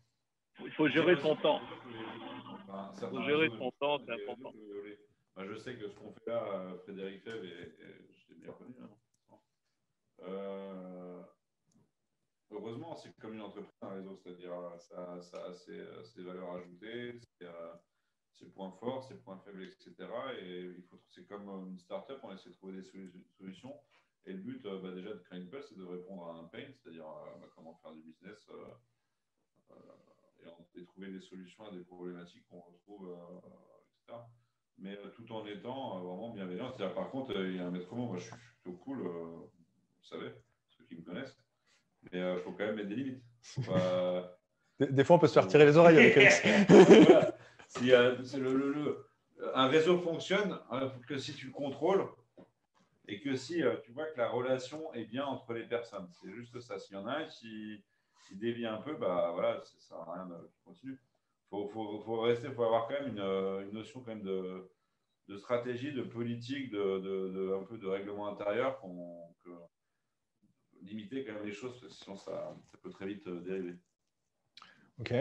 [0.61, 1.61] Il faut gérer son temps.
[3.03, 4.53] Il faut gérer son temps, c'est important.
[5.37, 8.75] Je sais que ce qu'on fait là, Frédéric Fèvre, et, et je t'ai bien connu.
[8.83, 9.37] Hein.
[10.25, 11.23] Euh,
[12.51, 17.19] heureusement, c'est comme une entreprise, un réseau, c'est-à-dire ça, ça a ses, ses valeurs ajoutées,
[17.39, 17.73] c'est euh,
[18.35, 19.95] ses points forts, ses points faibles, etc.
[20.41, 22.83] Et il faut, c'est comme une startup, on essaie de trouver des
[23.39, 23.75] solutions.
[24.25, 27.05] Et le but, bah, déjà, de créer une c'est de répondre à un pain, c'est-à-dire
[27.41, 30.45] bah, comment faire du business euh, euh,
[30.77, 33.41] et, et, trouver des solutions à des problématiques qu'on retrouve, euh,
[34.07, 34.19] etc.
[34.79, 36.71] Mais tout en étant vraiment bienveillant.
[36.71, 39.51] C'est-à-dire, par contre, il y a un maître mot, moi je suis plutôt cool, vous
[40.03, 40.33] savez,
[40.71, 41.37] ceux qui me connaissent.
[42.11, 43.23] Mais il faut quand même mettre des limites.
[43.67, 44.39] Pas...
[44.81, 46.17] Des, des, fois, on peut se faire tirer les oreilles avec.
[47.81, 48.95] Euh,
[49.55, 52.07] un réseau fonctionne euh, que si tu le contrôles
[53.09, 56.09] et que si euh, tu vois que la relation est bien entre les personnes.
[56.21, 56.79] C'est juste ça.
[56.79, 57.83] S'il y en a un qui,
[58.29, 60.95] qui dévie un peu, bah voilà, ça sert à rien de continuer.
[60.95, 64.69] Il faut, faut, faut, faut avoir quand même une, une notion quand même de,
[65.37, 69.51] stratégie, de politique, de, un peu de règlement intérieur, qu'on, que,
[70.83, 73.77] limiter quand même les choses, sinon ça, ça peut très vite dériver.
[74.99, 75.15] Ok.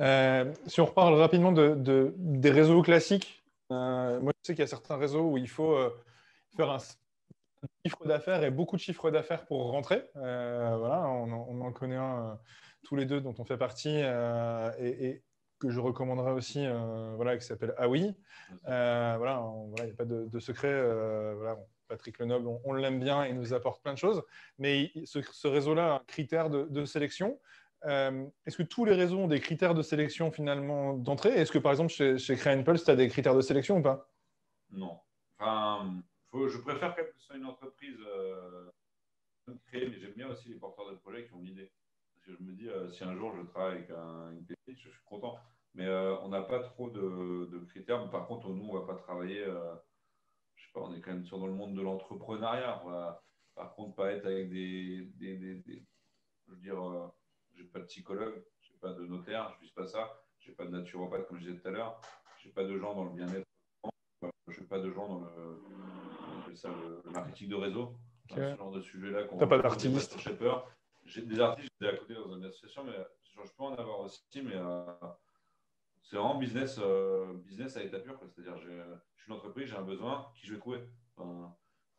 [0.00, 4.62] Euh, si on reparle rapidement de, de, des réseaux classiques, euh, moi je sais qu'il
[4.62, 5.90] y a certains réseaux où il faut euh,
[6.56, 6.78] faire un
[7.84, 10.02] chiffre d'affaires et beaucoup de chiffres d'affaires pour rentrer.
[10.14, 12.38] Voilà, on en, on en, connaît un
[12.82, 15.22] tous les deux dont on fait partie et,
[15.58, 16.66] que je recommanderais aussi,
[17.16, 18.14] voilà, qui s'appelle Aoi.
[18.64, 20.72] voilà, il n'y a pas de, de secret.
[21.34, 21.58] voilà,
[21.90, 24.22] Patrick Lenoble, on, l'aime bien, il nous apporte plein de choses.
[24.58, 27.38] Mais ce, réseau-là a un critère de, sélection.
[27.84, 31.30] Est-ce que tous les réseaux ont des critères de sélection finalement d'entrée?
[31.30, 34.08] Est-ce que par exemple chez, chez tu as des critères de sélection ou pas?
[34.70, 34.98] Non.
[35.38, 35.90] Enfin,
[36.32, 37.98] je préfère que ce soit une entreprise
[39.66, 41.70] créée, mais j'aime bien aussi les porteurs de projets qui ont l'idée.
[42.14, 45.04] Parce que je me dis, si un jour je travaille avec une pépite, je suis
[45.06, 45.38] content.
[45.74, 48.08] Mais euh, on n'a pas trop de, critères.
[48.10, 49.44] par contre, nous, on ne va pas travailler.
[49.44, 49.74] Euh,
[50.56, 52.82] je sais pas, on est quand même sur dans le monde de l'entrepreneuriat.
[53.54, 55.08] par contre, pas être avec des.
[55.20, 57.12] je veux dire,
[57.60, 60.22] euh, n'ai pas de psychologue, je n'ai pas de notaire, je ne vis pas ça.
[60.38, 62.00] Je n'ai pas de naturopathe, comme je disais tout à l'heure.
[62.38, 63.46] Je n'ai pas de gens dans le bien-être.
[64.48, 65.62] Je n'ai pas de gens dans le,
[67.04, 67.94] le, marketing de réseau.
[68.30, 69.24] Ce genre de sujet-là.
[69.28, 70.16] Tu n'as pas d'artiste
[71.04, 74.20] J'ai des artistes, j'étais à côté dans une association, mais je peux en avoir aussi,
[74.42, 74.56] mais
[76.10, 78.18] c'est vraiment business, euh, business à état pur.
[78.18, 80.80] C'est-à-dire, je suis une entreprise, j'ai un besoin, qui je vais trouver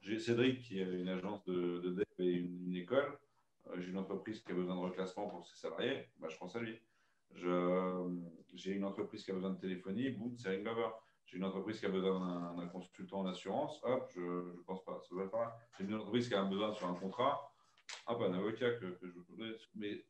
[0.02, 3.18] J'ai Cédric qui a une agence de, de dev et une, école.
[3.78, 6.60] J'ai une entreprise qui a besoin de reclassement pour ses salariés, bah, je pense à
[6.60, 6.80] lui.
[7.34, 10.90] J'ai une entreprise qui a besoin de téléphonie, boum, c'est Ringlover.
[11.26, 15.00] J'ai une entreprise qui a besoin d'un consultant en assurance, hop, je ne pense pas,
[15.02, 15.58] ça pas.
[15.78, 17.54] J'ai une entreprise qui a besoin sur un contrat,
[18.08, 20.04] hop, un avocat que, je veux Mais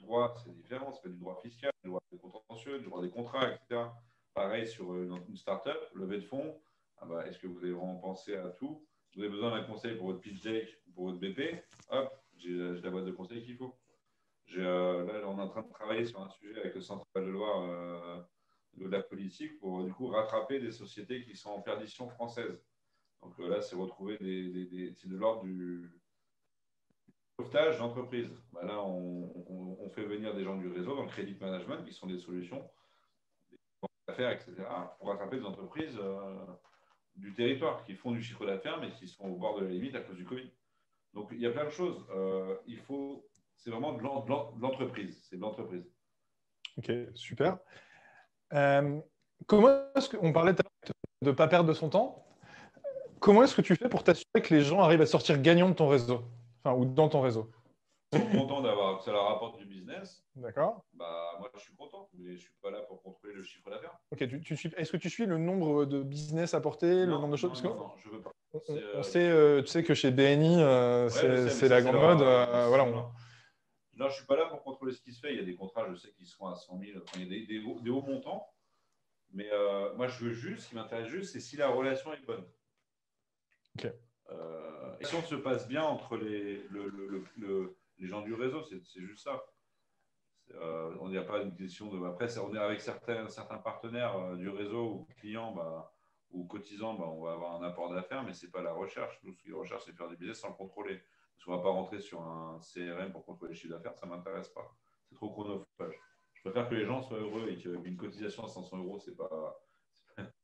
[0.00, 0.92] droit, c'est différent.
[0.92, 3.84] C'est pas du droit fiscal, du droit des contentieux, du droit des contrats, etc.
[4.34, 6.60] Pareil sur une, une start-up, levée de fonds.
[6.98, 8.86] Ah bah, Est-ce que vous avez vraiment pensé à tout?
[9.14, 12.90] Vous avez besoin d'un conseil pour votre pitch deck, pour votre BP Hop, j'ai la
[12.90, 13.74] boîte de conseils qu'il faut.
[14.56, 17.20] Euh, là, on est en train de travailler sur un sujet avec le Centre de
[17.22, 18.20] Loire euh,
[18.74, 22.62] de la politique pour du coup rattraper des sociétés qui sont en perdition française.
[23.22, 25.90] Donc euh, là, c'est retrouver des, c'est de l'ordre du,
[27.38, 28.30] sauvetage d'entreprise.
[28.52, 32.06] Bah là, on, fait venir des gens du réseau dans le credit management qui sont
[32.06, 32.66] des solutions,
[33.50, 33.58] des
[34.08, 34.54] affaires, etc.,
[34.98, 36.46] pour rattraper des entreprises euh,
[37.14, 39.94] du territoire qui font du chiffre d'affaires mais qui sont au bord de la limite
[39.94, 40.50] à cause du Covid.
[41.14, 42.06] Donc, il y a plein de choses.
[42.14, 45.20] Euh, il faut, c'est vraiment de l'entreprise.
[45.28, 45.84] C'est de l'entreprise.
[46.78, 47.58] Ok, super.
[48.54, 49.00] Euh,
[49.46, 50.62] comment est-ce qu'on parlait de
[51.22, 52.26] ne pas perdre de son temps
[53.20, 55.74] Comment est-ce que tu fais pour t'assurer que les gens arrivent à sortir gagnants de
[55.74, 56.24] ton réseau?
[56.64, 57.50] Ou dans ton réseau?
[58.12, 60.24] Je suis content d'avoir, que ça leur rapporte du business.
[60.36, 60.84] D'accord.
[60.92, 63.70] Bah, moi, je suis content, mais je ne suis pas là pour contrôler le chiffre
[63.70, 63.98] d'affaires.
[64.10, 67.36] Ok, tu, suis, est-ce que tu suis le nombre de busins apportés, le nombre de
[67.36, 67.62] choses?
[67.64, 68.32] Non, non, je veux pas.
[68.52, 72.18] On, euh, sait, euh, tu sais que chez BNI, euh, c'est la grande mode.
[72.18, 73.10] voilà, Non,
[73.96, 75.32] je ne suis pas là pour contrôler ce qui se fait.
[75.32, 77.00] Il y a des contrats, je sais, qui sont à 100 000.
[77.16, 78.46] il y a des, des, hauts, montants.
[79.32, 79.48] Mais
[79.96, 82.44] moi, je veux juste, ce qui m'intéresse juste, c'est si la relation est bonne.
[83.78, 83.90] Ok.
[84.30, 86.62] Euh, et si on se passe bien entre les,
[87.98, 89.42] les gens du réseau, c'est juste ça.
[90.54, 92.04] Euh, on n'y a pas une question de.
[92.06, 95.92] Après, on est avec certains, certains partenaires euh, du réseau ou clients bah,
[96.30, 99.18] ou cotisants, bah, on va avoir un apport d'affaires, mais ce n'est pas la recherche.
[99.22, 101.00] Nous, ce qui recherche, c'est faire des business sans le contrôler.
[101.34, 104.06] Parce qu'on ne va pas rentrer sur un CRM pour contrôler les chiffres d'affaires, ça
[104.06, 104.74] ne m'intéresse pas.
[105.08, 105.94] C'est trop chronophage.
[106.34, 109.16] Je préfère que les gens soient heureux et qu'une cotisation à 500 euros, ce n'est
[109.16, 109.62] pas,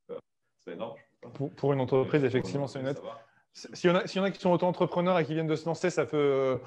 [0.07, 0.97] pas, énorme.
[1.35, 3.01] Pour, pour, une entreprise, effectivement, c'est net.
[3.53, 6.61] S'il y, en a qui sont auto-entrepreneurs et qui viennent de se lancer, ça peut,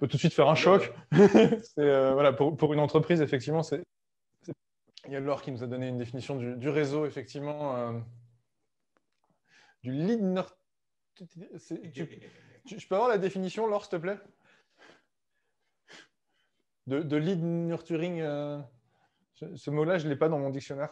[0.00, 0.92] tout de suite faire un choc.
[1.78, 3.82] Euh, voilà, pour, une entreprise, effectivement, c'est.
[5.06, 7.92] Il y a Laure qui nous a donné une définition du, réseau, effectivement, euh,
[9.82, 10.20] du lead
[11.20, 14.18] Je peux avoir la définition, Laure, s'il te plaît?
[16.86, 18.20] De, lead nurturing.
[18.20, 18.58] Euh,
[19.34, 20.90] ce mot-là, je ne l'ai pas dans mon dictionnaire.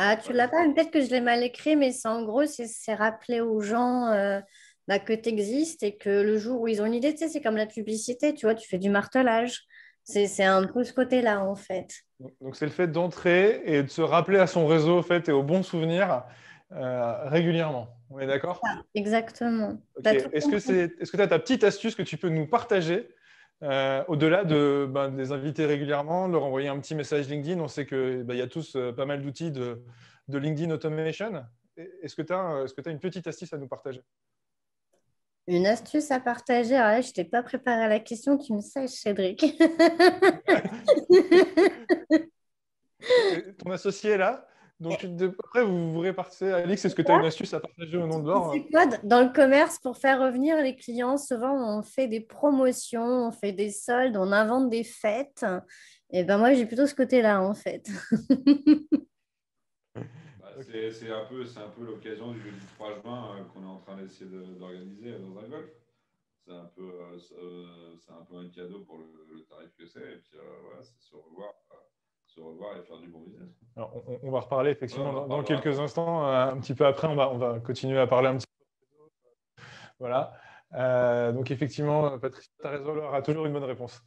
[0.00, 2.94] Ah, tu l'as pas, peut-être que je l'ai mal écrit, mais c'est en gros, c'est
[2.94, 4.40] rappeler aux gens euh,
[4.88, 7.28] bah, que tu existes et que le jour où ils ont une idée, tu sais,
[7.28, 9.64] c'est comme la publicité, tu vois, tu fais du martelage.
[10.02, 11.92] C'est un peu ce côté-là, en fait.
[12.40, 15.32] Donc, c'est le fait d'entrer et de se rappeler à son réseau, en fait, et
[15.32, 16.24] aux bons souvenirs
[16.72, 17.88] euh, régulièrement.
[18.08, 18.62] On est d'accord?
[18.94, 19.78] Exactement.
[20.02, 23.10] Est-ce que tu as ta petite astuce que tu peux nous partager
[23.62, 27.86] euh, au-delà de, ben, les inviter régulièrement, leur envoyer un petit message LinkedIn, on sait
[27.86, 29.82] qu'il ben, y a tous euh, pas mal d'outils de,
[30.28, 31.44] LinkedIn Automation.
[31.76, 34.02] Est-ce que tu as, as, une petite astuce à nous partager?
[35.48, 38.90] Une astuce à partager Alors je t'ai pas préparé à la question, tu me saches,
[38.90, 39.40] Cédric.
[43.58, 44.44] Ton associé est là
[44.80, 45.04] donc,
[45.40, 46.52] après, vous vous répartissez.
[46.52, 48.54] Alix, est-ce que tu as une astuce à partager au nom de l'or
[49.02, 53.50] Dans le commerce, pour faire revenir les clients, souvent, on fait des promotions, on fait
[53.50, 55.44] des soldes, on invente des fêtes.
[56.12, 57.88] Et ben moi, j'ai plutôt ce côté-là, en fait.
[60.62, 61.44] C'est un peu,
[61.76, 65.70] peu l'occasion du 3 juin euh, qu'on est en train d'essayer d'organiser dans un golf.
[66.44, 70.00] C'est un, peu, euh, euh, un peu un cadeau pour le, tarif que c'est.
[70.00, 71.52] Et puis, voilà, c'est se revoir
[72.40, 73.48] revoir et faire du bon business.
[73.76, 76.26] on, va reparler effectivement dans, quelques instants.
[76.26, 79.62] Euh, un petit peu après, on va, on va continuer à parler un petit peu
[79.98, 80.32] voilà.
[80.74, 84.02] Euh, donc, effectivement, Patricia, ta raison, aura toujours une bonne réponse.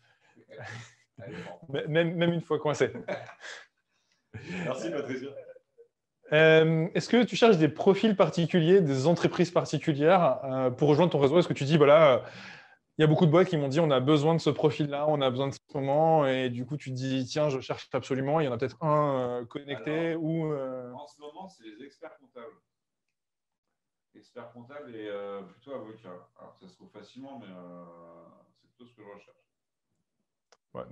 [1.69, 2.91] même, même une fois coincé.
[4.63, 5.29] Merci, Patricia.
[6.33, 11.19] Euh, est-ce que tu cherches des profils particuliers, des entreprises particulières euh, pour rejoindre ton
[11.19, 11.39] réseau?
[11.39, 12.23] Est-ce que tu dis, voilà,
[12.97, 15.05] il y a beaucoup de boîtes qui m'ont dit, on a besoin de ce profil-là,
[15.09, 17.89] on a besoin de ce moment, et du coup, tu te dis, tiens, je cherche
[17.93, 20.53] absolument, il y en a peut-être un connecté ou.
[20.53, 22.53] En ce moment, c'est les experts comptables
[24.15, 26.29] expert comptable et euh, plutôt avocat.
[26.37, 27.83] Alors, ça se trouve facilement, mais euh,
[28.53, 29.37] c'est plutôt ce que je recherche.
[30.73, 30.83] Ouais,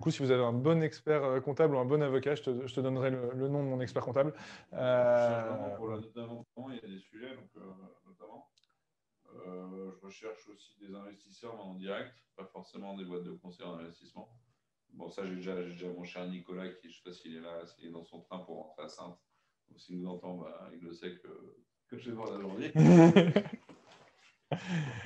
[0.00, 2.42] Du coup, si vous avez un bon expert euh, comptable ou un bon avocat, je
[2.42, 4.32] te, je te donnerai le, nom de mon expert comptable.
[4.70, 4.78] Pour
[5.88, 7.50] le notamment, il y a des sujets, donc,
[8.06, 8.48] notamment.
[9.26, 14.30] je recherche aussi des investisseurs en direct, pas forcément des boîtes de conseil en investissement.
[14.94, 17.40] Bon, ça, j'ai déjà, déjà, mon cher Nicolas qui, je ne sais pas s'il est
[17.40, 19.18] là, s'il est dans son train pour rentrer à Sainte.
[19.76, 21.28] s'il nous entend, bah, il le sait que
[21.88, 22.72] que je vais voir la journée.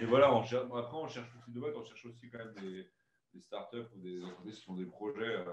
[0.00, 2.54] Mais voilà, on cherche, après, on cherche aussi de boîtes, on cherche aussi quand même
[2.54, 2.86] des,
[3.34, 5.44] des startups ou des entreprises qui ont des projets, euh,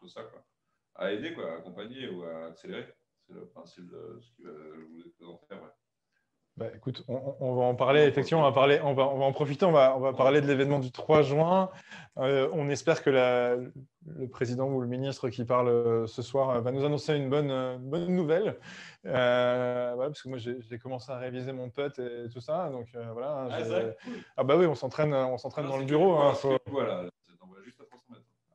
[0.00, 0.44] tout ça, quoi,
[0.94, 2.86] à aider, quoi, à accompagner ou à accélérer.
[3.26, 5.54] C'est le principe de ce qui va vous présenter.
[5.54, 5.70] Ouais.
[6.56, 9.32] Bah, écoute, on, va en parler, effectivement, on va, parler, on, va, on va en
[9.32, 11.68] profiter, on va, on va parler de l'événement du 3 juin.
[12.16, 16.48] Euh, on espère que la, le président ou le ministre qui parle euh, ce soir
[16.48, 18.56] euh, va nous annoncer une bonne, bonne nouvelle.
[19.04, 22.70] voilà, parce que moi, j'ai commencé à réviser mon pote et tout ça.
[22.70, 23.48] Donc voilà.
[23.50, 23.58] Ah,
[24.38, 26.14] ah, bah oui, on s'entraîne s'entraîne dans le bureau.
[26.14, 26.32] Hein,
[26.68, 27.04] voilà,
[27.42, 27.84] on va juste à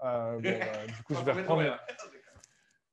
[0.02, 0.66] 300 mètres.
[0.66, 1.78] Bon, bah, du coup, je vais reprendre.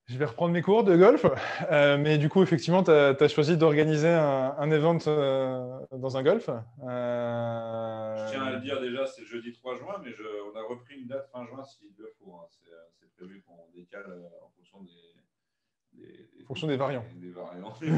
[0.09, 1.23] Je vais reprendre mes cours de golf,
[1.71, 6.23] euh, mais du coup, effectivement, tu as, choisi d'organiser un, un, event euh, dans un
[6.23, 6.49] golf.
[6.49, 10.63] Euh, je tiens à le dire déjà, c'est jeudi 3 juin, mais je, on a
[10.63, 12.33] repris une date fin juin s'il le faut.
[12.33, 12.47] Hein.
[12.49, 14.11] C'est prévu qu'on décale
[14.43, 16.73] en fonction des, des, fonction des.
[16.73, 17.91] Des, variantes, des, variantes, des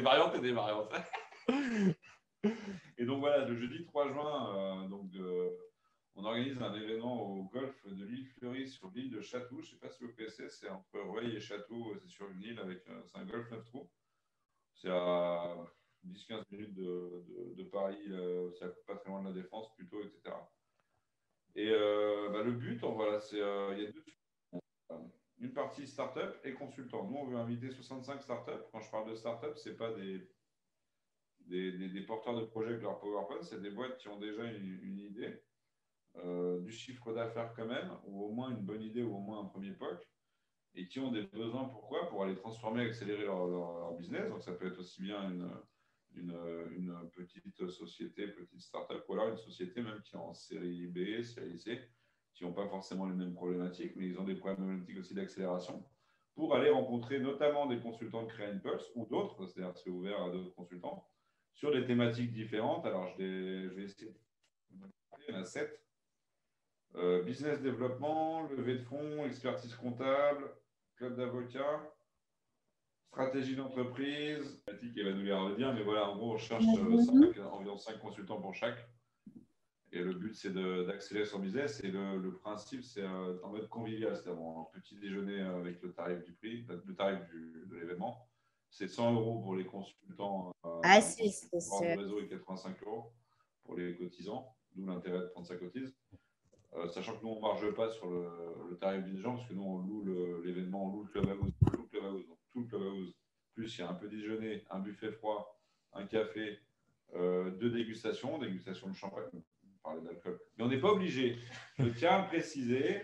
[0.00, 0.92] variantes et des variantes.
[2.98, 5.58] et donc voilà, le jeudi 3 juin, donc de
[6.16, 9.60] on organise un événement au golfe de l'île Fleury sur l'île de Château.
[9.60, 12.42] Je ne sais pas si vous connaissez, c'est entre Rueil et Château, c'est sur une
[12.42, 13.90] île avec euh, c'est un golfe 9 trous.
[14.74, 15.56] C'est à
[16.06, 20.36] 10-15 minutes de, Paris, euh, c'est pas très loin de la Défense plutôt, etc.
[21.56, 24.04] Et euh, bah, le but, voilà, c'est il y a deux
[25.38, 27.04] une partie start-up et consultant.
[27.04, 28.68] Nous, on veut inviter 65 start-up.
[28.72, 30.26] Quand je parle de start-up, ce n'est pas des
[31.40, 35.42] des, porteurs de projets avec leur PowerPoint, c'est des boîtes qui ont déjà une idée
[36.16, 39.40] euh, du chiffre d'affaires quand même, ou au moins une bonne idée, ou au moins
[39.40, 39.98] un premier POC,
[40.74, 42.08] et qui ont des besoins, pourquoi?
[42.08, 44.28] Pour aller transformer, accélérer leur, business.
[44.28, 45.50] Donc ça peut être aussi bien une,
[46.14, 51.22] une, petite société, petite start-up, ou alors une société même qui est en série B,
[51.22, 51.80] série C,
[52.32, 55.84] qui n'ont pas forcément les mêmes problématiques, mais ils ont des problématiques aussi d'accélération,
[56.34, 60.30] pour aller rencontrer notamment des consultants de Créa Impulse ou d'autres, c'est-à-dire c'est ouvert à
[60.30, 61.08] d'autres consultants,
[61.52, 62.84] sur des thématiques différentes.
[62.84, 64.12] Alors je vais essayer.
[64.72, 65.80] Il y en a sept.
[66.96, 70.48] Euh, business développement, levée de fonds, expertise comptable,
[70.96, 71.92] club d'avocats,
[73.08, 74.62] stratégie d'entreprise.
[74.80, 78.40] qui va nous les redire, mais voilà, en gros, on cherche euh, environ 5 consultants
[78.40, 78.78] pour chaque.
[79.90, 81.82] Et le but, c'est d'accélérer son business.
[81.82, 86.22] Et le, principe, c'est euh, en mode convivial, c'est-à-dire un petit déjeuner avec le tarif
[86.24, 87.20] du prix, le tarif
[87.66, 88.28] de l'événement.
[88.70, 90.52] C'est 100 euros pour les consultants.
[90.82, 93.12] ah, c'est Le réseau est 85 euros
[93.64, 95.94] pour les cotisants, d'où l'intérêt de prendre sa cotise.
[96.76, 99.54] Euh, sachant que nous, on ne marge pas sur le, tarif d'une gens, parce que
[99.54, 103.12] nous, on loue l'événement, on loue le clubhouse, le clubhouse, donc tout le.
[103.54, 105.60] Plus, il y a un peu déjeuner, un buffet froid,
[105.92, 106.58] un café,
[107.14, 110.40] euh, deux dégustations, dégustation de champagne, on parlait d'alcool.
[110.56, 111.38] Mais on n'est pas obligé.
[111.78, 113.00] Je tiens à préciser,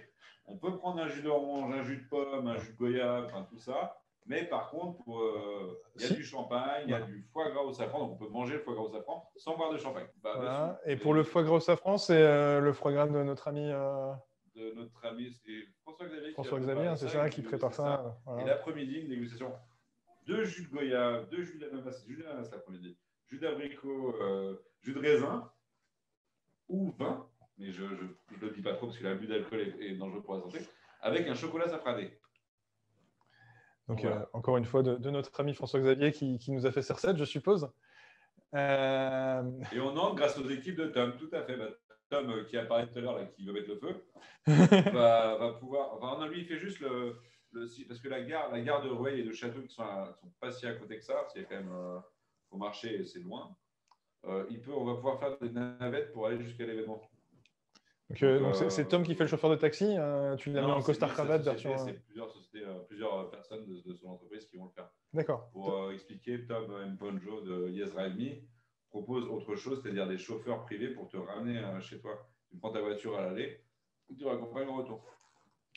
[0.46, 3.46] on peut prendre un jus d'orange, un jus de pomme, un jus de goyave, enfin
[3.48, 3.99] tout ça.
[4.30, 7.62] Mais par contre, euh, il y a du champagne, il y a du foie gras
[7.62, 10.06] au safran, donc on peut manger le foie gras au safran sans boire de champagne.
[10.22, 13.48] Bah, Et pour le foie gras au safran, c'est euh, le foie gras de notre
[13.48, 13.68] ami.
[13.72, 14.12] Euh,
[14.54, 16.30] de notre ami, c'est François Xavier.
[16.30, 18.20] François Xavier, c'est ça, qui prépare ça.
[18.40, 19.52] Et l'après-midi, une négociation
[20.28, 24.14] de jus de goyave, de jus d'ananas, jus d'ananas l'après-midi, jus d'abricot,
[24.80, 25.50] jus de raisin
[26.68, 29.96] ou vin, mais je ne le dis pas trop parce que l'abus d'alcool est, est
[29.96, 30.60] dangereux pour la santé,
[31.00, 32.16] avec un chocolat safrané.
[33.90, 37.16] Donc, euh, encore une fois, de, notre ami François-Xavier qui, nous a fait ces recettes,
[37.16, 37.68] je suppose.
[38.54, 41.56] Euh, Et on entre grâce aux équipes de Tom, tout à fait.
[41.56, 41.70] Bah,
[42.08, 44.06] Tom, euh, qui apparaît tout à l'heure, qui veut mettre le feu,
[44.92, 45.98] va, pouvoir.
[46.00, 47.16] Enfin, lui, il fait juste le,
[47.88, 49.82] Parce que la gare, la gare de Rueil et de Château, qui sont,
[50.20, 51.72] sont pas si à côté que ça, c'est quand même.
[52.48, 53.56] faut marcher, c'est loin.
[54.50, 57.09] il peut, on va pouvoir faire des navettes pour aller jusqu'à l'événement.
[58.10, 61.12] Donc, c'est Tom qui fait le chauffeur de taxi euh, Tu l'as mis en costard
[61.12, 61.76] cravate version.
[61.78, 64.90] C'est plusieurs, euh, plusieurs personnes de, son entreprise qui vont le faire.
[65.12, 65.48] D'accord.
[65.52, 68.30] Pour euh, expliquer, Tom Mponjo de Yes Drive Me
[68.90, 72.28] propose autre chose, c'est-à-dire des chauffeurs privés pour te ramener euh, chez toi.
[72.50, 73.60] Tu prends ta voiture à l'aller,
[74.18, 75.04] tu raccompagnes au retour.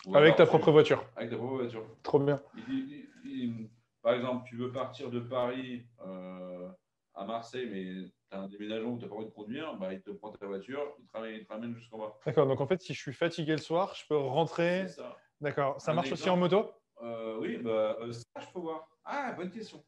[0.07, 1.05] Ou Avec ta propre voiture.
[1.15, 1.85] Avec ta propre voiture.
[2.01, 2.41] Trop bien.
[2.67, 3.69] Il- il- il-
[4.01, 6.67] par exemple, tu veux partir de Paris euh,
[7.13, 9.93] à Marseille, mais tu as un déménagement où tu n'as pas envie de conduire, bah,
[9.93, 12.17] il te prend ta voiture, il te ramène, ramène jusqu'en bas.
[12.25, 12.47] D'accord.
[12.47, 14.87] Donc en fait, si je suis fatigué le soir, je peux rentrer.
[14.87, 15.15] Ça.
[15.39, 15.79] D'accord.
[15.79, 16.71] Ça Un marche aussi en moto?
[17.01, 18.87] Euh, oui, bah, euh, ça, je peux voir.
[19.05, 19.83] Ah, bonne question.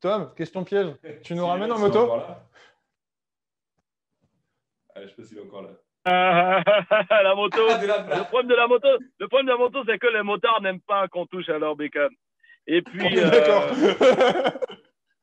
[0.00, 0.94] Tom, question piège.
[1.22, 2.10] Tu nous Si ramènes en moto?
[4.94, 5.70] Ah, je sais pas s'il est encore là.
[6.04, 7.60] la moto.
[7.68, 10.60] Ah, Le problème de la moto, le problème de la moto, c'est que les motards
[10.60, 12.10] n'aiment pas qu'on touche à leur bécane.
[12.66, 13.70] Et puis, est euh, D'accord.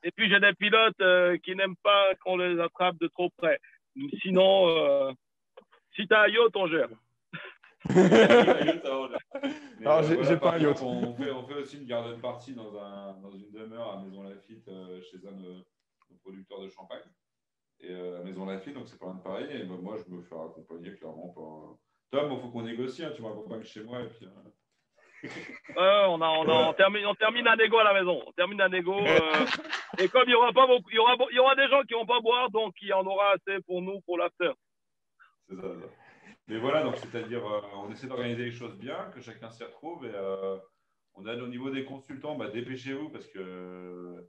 [0.03, 3.59] Et puis j'ai des pilotes euh, qui n'aiment pas qu'on les attrape de trop près.
[4.21, 5.11] Sinon, euh,
[5.95, 6.89] si t'as un yacht, on gère.
[7.89, 9.09] Alors,
[9.99, 10.81] euh, j'ai- voilà, par pas un yacht.
[10.81, 14.23] On fait, on fait aussi une garden party dans, un, dans une demeure à Maison
[14.23, 15.63] Lafitte euh, chez un de
[16.09, 16.99] nos producteurs de champagne.
[17.81, 19.45] Et euh, à Maison Lafitte, donc c'est pas loin de Paris.
[19.51, 21.77] Et ben, moi, je me fais accompagner clairement par.
[22.11, 23.05] Tom, il faut qu'on négocie.
[23.05, 24.01] hein, tu m'accompagnes chez moi.
[24.01, 24.25] Et puis,
[25.23, 28.21] euh, on, a, on, a- on termine, on termine un égo à la maison.
[28.25, 28.97] On termine un égo.
[28.99, 29.45] euh,
[29.99, 31.81] et comme il y aura pas beaucoup, il y aura, il y aura des gens
[31.83, 34.51] qui vont pas boire, donc il y en aura assez pour nous pour l'after.
[35.47, 35.67] C'est ça.
[36.47, 40.05] Mais voilà, donc c'est-à-dire, euh, on essaie d'organiser les choses bien, que chacun s'y retrouve.
[40.05, 40.57] Et euh,
[41.15, 44.21] on a au niveau des consultants, bah, dépêchez-vous parce que euh,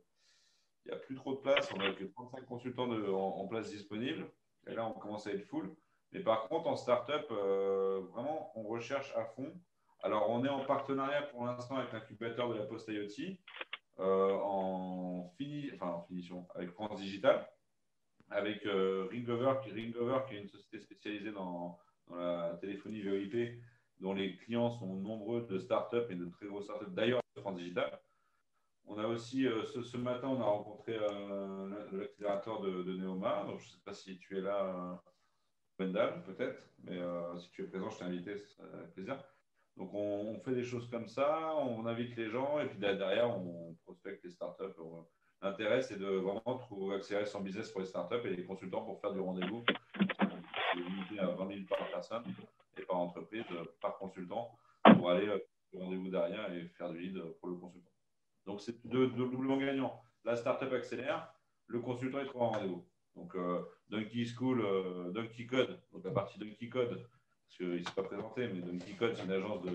[0.85, 1.71] il n'y a plus trop de place.
[1.75, 4.27] On a que 35 consultants de- en, en place disponibles.
[4.67, 5.75] Et là, on commence à être full.
[6.13, 9.53] Mais par contre, en start-up, euh, vraiment, on recherche à fond.
[10.03, 13.37] Alors, on est en partenariat pour l'instant avec l'incubateur de la Poste IoT
[13.99, 17.47] euh, en, fini, enfin, en finition avec France Digital
[18.31, 21.79] avec euh, Ringover, qui, est une société spécialisée dans,
[22.11, 23.61] la téléphonie VoIP,
[23.99, 27.57] dont les clients sont nombreux de startups et de très grosses startups, d'ailleurs de France
[27.57, 28.01] Digital.
[28.87, 30.99] On a aussi, euh, ce, matin, on a rencontré
[31.93, 33.45] l'accélérateur de, de Neoma.
[33.47, 35.03] Donc, je ne sais pas si tu es là,
[35.79, 37.01] Wendell, peut-être, mais
[37.39, 39.23] si tu es présent, je t'ai invité, ce serait avec plaisir.
[39.81, 43.75] Donc, on, fait des choses comme ça, on invite les gens, et puis derrière, on
[43.85, 44.79] prospecte les startups.
[44.79, 45.07] On-
[45.43, 46.43] L'intérêt, c'est de vraiment
[46.95, 49.65] accélérer son business pour les startups et les consultants pour faire du rendez-vous.
[50.77, 52.25] Limité à 20 000 par personne
[52.77, 55.39] et par entreprise, euh, par consultant, pour aller euh,
[55.73, 57.91] du rendez-vous derrière et faire du lead euh, pour le consultant.
[58.45, 60.03] Donc, c'est deux, deux doublement gagnant.
[60.25, 61.33] La startup accélère,
[61.69, 62.87] le consultant il trouve rendez-vous.
[63.17, 67.03] Donc, euh, Donkey School, euh, Donkey Code, donc la partie Donkey Code,
[67.51, 69.71] parce qu'il ne s'est pas présenté, mais Donkey Code, c'est une agence de,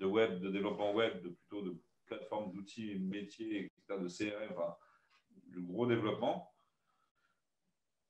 [0.00, 1.74] de web, de développement web, de plutôt de
[2.06, 4.74] plateforme d'outils, métiers, etc., de CRM, enfin,
[5.52, 6.52] le gros développement.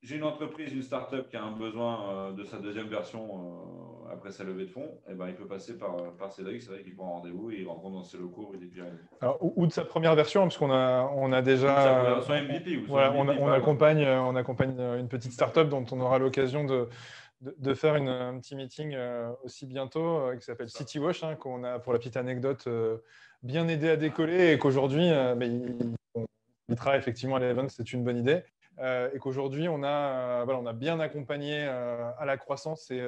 [0.02, 4.12] J'ai une entreprise, une startup qui a un besoin euh, de sa deuxième version euh,
[4.12, 6.62] après sa levée de fonds, et ben, il peut passer par, par Cédric.
[6.62, 8.84] Cédric, il prend rendez-vous, il rencontre dans ses locaux, déjà.
[9.20, 12.02] Alors, ou, ou de sa première version, parce qu'on a, on a déjà.
[12.14, 15.08] Version MVP ou son Voilà, on, MVP, on pas- accompagne, euh, on accompagne euh, une
[15.08, 16.88] petite startup dont on aura l'occasion de,
[17.40, 21.37] de, de faire une, un petit meeting euh, aussi bientôt, euh, qui s'appelle CityWash, hein,
[21.37, 22.98] qu'on a, pour la petite anecdote, euh,
[23.42, 26.27] bien aidé à décoller et qu'aujourd'hui, mais il, on-
[26.68, 28.42] il travaille effectivement à l'event, c'est une bonne idée.
[28.80, 32.90] Euh, et qu'aujourd'hui, on, a, euh, voilà, on a bien accompagné euh, à la croissance
[32.90, 33.02] et,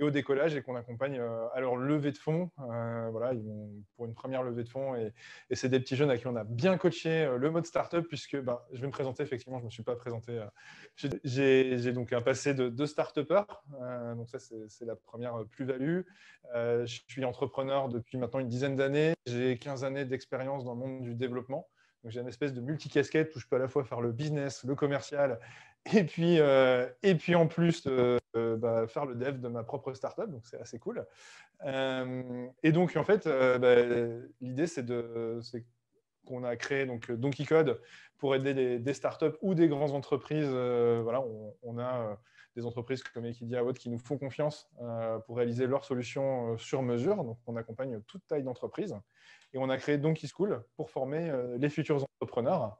[0.00, 2.50] au décollage et qu'on accompagne à leur levée de fonds.
[2.58, 5.12] Voilà, ils vont pour une première levée de fonds et,
[5.54, 8.66] c'est des petits jeunes à qui on a bien coaché le mode startup, puisque bah,
[8.72, 10.38] je vais me présenter, effectivement, je ne me suis pas présenté.
[11.24, 13.42] j'ai- donc un passé de, de start-upper,
[14.16, 16.02] donc ça, c'est la première plus-value.
[16.54, 19.14] Je suis entrepreneur depuis maintenant une dizaine d'années.
[19.26, 21.68] J'ai 15 années d'expérience dans le monde du développement.
[22.08, 24.74] J'ai une espèce de multicasquette où je peux à la fois faire le business, le
[24.74, 25.38] commercial,
[25.92, 29.62] et puis, euh, et puis en plus euh, euh, bah, faire le dev de ma
[29.62, 30.28] propre startup.
[30.30, 31.04] Donc c'est assez cool.
[31.64, 33.76] Et donc en fait, bah,
[34.40, 35.40] l'idée c'est de
[36.26, 37.80] qu'on a créé donc Donkey Code
[38.18, 40.48] pour aider des, startups ou des grandes entreprises.
[40.48, 41.22] Voilà,
[41.62, 42.18] on, a
[42.56, 46.54] des entreprises comme Equidia ou autres qui nous font confiance euh, pour réaliser leurs solutions
[46.54, 47.22] euh, sur mesure.
[47.22, 48.96] Donc on accompagne toute taille d'entreprise.
[49.52, 52.78] Et on a créé Donkey School pour former euh, les futurs entrepreneurs,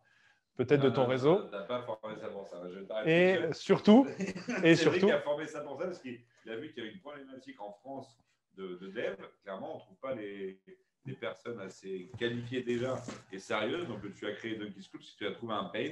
[0.56, 1.42] peut-être de ton non, réseau.
[1.50, 2.62] T'as pas formé ça pour ça.
[2.68, 4.06] Je Et de surtout,
[4.64, 7.00] et surtout, a formé ça pour ça parce qu'il a vu qu'il y avait une
[7.00, 8.18] problématique en France
[8.56, 9.16] de, de dev.
[9.42, 10.58] Clairement, on ne trouve pas les,
[11.04, 12.96] les personnes assez qualifiées déjà
[13.30, 13.86] et sérieuses.
[13.86, 15.90] Donc, tu as créé Donkey School que tu as trouvé un pain.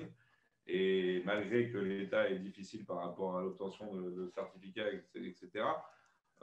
[0.67, 5.67] Et malgré que l'État est difficile par rapport à l'obtention de, de certificats, etc.,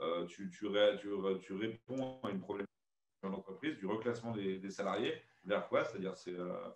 [0.00, 2.72] euh, tu, tu, ré- tu ré- tu réponds à une problématique
[3.22, 5.14] dans l'entreprise du reclassement des, salariés
[5.44, 5.84] vers quoi?
[5.84, 6.70] C'est-à-dire, c'est euh,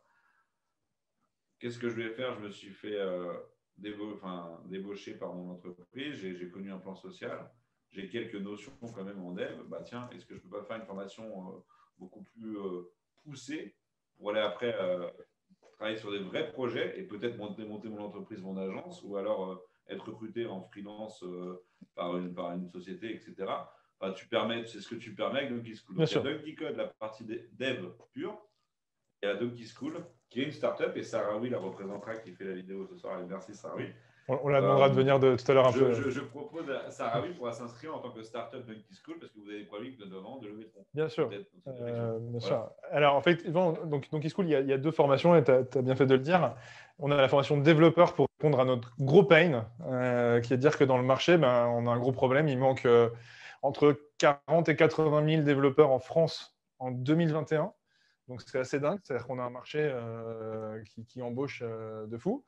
[1.59, 2.35] qu'est-ce que je vais faire?
[2.35, 3.33] Je me suis fait euh,
[3.77, 7.51] débaucher par mon entreprise, j'ai connu un plan social,
[7.91, 9.63] j'ai quelques notions quand même en dev.
[9.69, 11.59] Bah tiens, est-ce que je peux pas faire une formation euh,
[11.99, 12.59] beaucoup plus
[13.23, 13.77] poussée
[14.17, 14.75] pour aller après
[15.77, 19.63] travailler sur des vrais projets et peut-être monter, monter mon entreprise, mon agence, ou alors
[19.89, 21.25] être recruté en freelance
[21.95, 23.35] par, une, par une société, etc.
[24.17, 25.97] tu permets, c'est ce que tu permets avec Donkey School.
[25.97, 28.37] Donc, il y a Donkey Code, la partie dev pure,
[29.23, 32.45] et à Donkey School, qui est une startup, et Sarah Will la représentera qui fait
[32.45, 33.21] la vidéo ce soir.
[33.21, 33.95] Et merci Sarah Will.
[34.29, 35.93] On, la demandera de euh, venir de, tout à l'heure un je, peu.
[35.93, 39.31] Je, je, propose à Sarah Will pourra s'inscrire en tant que startup Donkey School parce
[39.31, 40.85] que vous avez des problèmes de devant de lever de fonds.
[40.95, 41.31] Bien sûr.
[41.69, 42.69] Euh, bien sûr.
[42.91, 45.45] Alors en fait, donc, Donkey School, il y, a, il y a deux formations et
[45.45, 46.55] tu as, bien fait de le dire.
[46.99, 50.57] On a la formation de développeur pour répondre à notre gros pain, euh, qui est
[50.57, 52.49] de dire que dans le marché, ben, on a un gros problème.
[52.49, 52.87] Il manque
[53.63, 57.73] entre 40 et 80 000 développeurs en France en 2021.
[58.29, 62.45] Donc c'est assez dingue, c'est-à-dire qu'on a un marché euh, qui, embauche euh, de fou.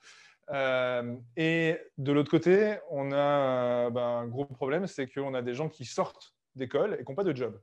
[0.50, 5.54] Euh, et de l'autre côté, on a ben, un gros problème, c'est qu'on a des
[5.54, 7.60] gens qui sortent d'école et qui n'ont pas de job.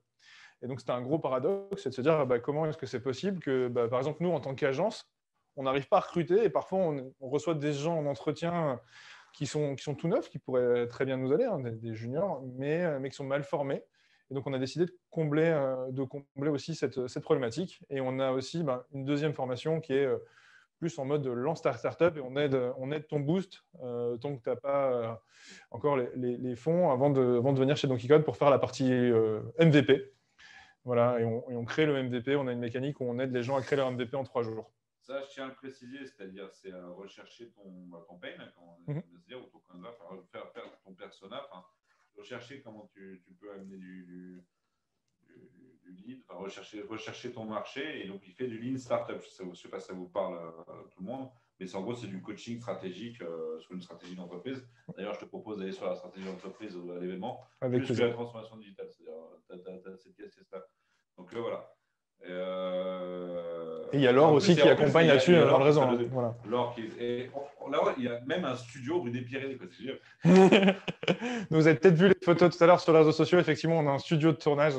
[0.62, 3.02] Et donc c'est un gros paradoxe, c'est de se dire bah, comment est-ce que c'est
[3.02, 5.10] possible que, bah, par exemple, nous, en tant qu'agence,
[5.56, 8.80] on n'arrive pas à recruter et parfois on, reçoit des gens en entretien
[9.34, 13.10] qui sont, tout neufs, qui pourraient très bien nous aller, hein, des, juniors, mais, mais
[13.10, 13.84] qui sont mal formés.
[14.32, 17.82] Et donc, on a décidé de combler, euh, aussi cette, problématique.
[17.90, 20.18] Et on a aussi ben, une deuxième formation qui est euh,
[20.80, 24.36] plus en mode lance ta startup et on aide, on aide ton boost euh, tant
[24.36, 25.22] que tu n'as pas
[25.72, 28.60] encore les, les, fonds avant de, avant de venir chez Donkey Code pour faire la
[28.60, 28.92] partie
[29.60, 30.14] MVP.
[30.84, 32.36] Voilà, et on, et on, crée le MVP.
[32.36, 34.44] On a une mécanique où on aide les gens à créer leur MVP en trois
[34.44, 34.72] jours.
[35.02, 39.36] Ça, je tiens à le préciser, c'est-à-dire c'est à rechercher ton, campagne, on mm -hmm.
[39.36, 39.82] ou ton
[40.32, 41.42] faire, faire ton persona,
[42.18, 44.44] rechercher comment tu, tu peux amener du, du,
[45.92, 48.04] lead, enfin, rechercher, rechercher ton marché.
[48.04, 49.22] Et donc, il fait du lean startup.
[49.22, 51.30] Je ne sais, pas si ça vous parle euh, tout le monde,
[51.60, 54.68] mais en gros, c'est du coaching stratégique euh, sur une stratégie d'entreprise.
[54.98, 58.58] D'ailleurs, je te propose d'aller sur la stratégie d'entreprise à l'événement, plus que la transformation
[58.58, 58.88] digitale.
[58.90, 60.66] C'est-à-dire, tu as, cette pièce-là.
[61.18, 61.72] Donc, euh, voilà.
[62.28, 65.82] Euh, et il y a Laure aussi qui accompagne là-dessus dans le réseau.
[65.82, 65.98] Hein.
[66.12, 66.36] Voilà.
[66.50, 67.30] Laure qui est...
[67.72, 69.58] là, il y a même un studio rue des Pyrénées.
[71.50, 73.40] vous avez peut-être vu les photos tout à l'heure sur les réseaux sociaux.
[73.40, 74.74] Effectivement, on a un studio de tournage.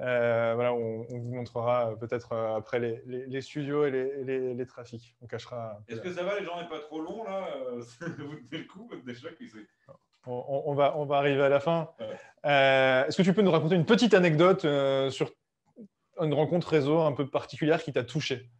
[0.00, 5.14] Euh, voilà, on, vous montrera peut-être euh, après les, les, studios et les, les, trafics.
[5.20, 5.78] On cachera.
[5.88, 7.48] Est-ce que ça va, les gens n'est pas trop long là
[8.00, 9.28] Vous tenez le coup déjà
[10.26, 11.90] on, on, va, on va arriver à la fin.
[12.44, 14.66] Est-ce que tu peux nous raconter une petite anecdote
[15.10, 15.32] sur
[16.20, 18.50] une rencontre réseau un peu particulière qui t'a touché?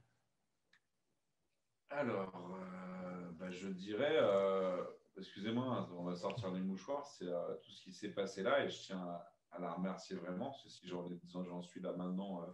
[1.91, 4.83] Alors, euh, bah, je dirais, euh,
[5.19, 8.71] excusez-moi, on va sortir les mouchoirs, c'est euh, tout ce qui s'est passé là et
[8.71, 12.47] je tiens à, la remercier vraiment, parce que si j'en suis là maintenant,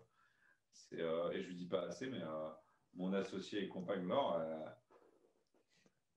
[0.92, 2.22] et je lui dis pas assez, mais
[2.94, 4.40] mon associé et compagne Laure,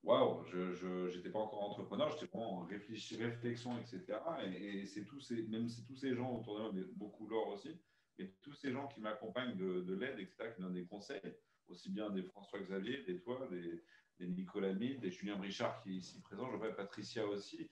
[0.02, 4.18] waouh, je n'étais pas encore entrepreneur, j'étais vraiment en réflexion, etc.
[4.54, 5.04] Et, c'est
[5.48, 7.78] même c'est tous ces gens autour de moi, mais beaucoup Laure aussi,
[8.18, 11.20] et tous ces gens qui m'accompagnent de, l'aide, etc., qui donnent des conseils,
[11.68, 13.82] aussi bien des François-Xavier, des toi, des,
[14.20, 17.70] Nicolas Mille, des Julien Brichard qui est ici présent, je vois Patricia aussi.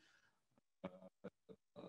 [0.87, 0.89] Euh,
[1.77, 1.83] euh,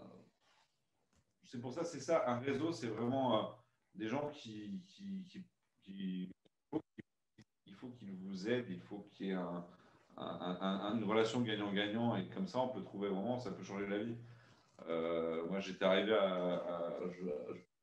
[1.49, 3.51] c'est pour ça, c'est ça, un réseau, c'est vraiment euh,
[3.95, 4.79] des gens qui,
[7.65, 12.47] il faut qu'ils vous aident, il faut qu'il y ait une relation gagnant-gagnant, et comme
[12.47, 14.15] ça, on peut trouver vraiment, ça peut changer la vie.
[15.49, 16.99] moi, j'étais arrivé à,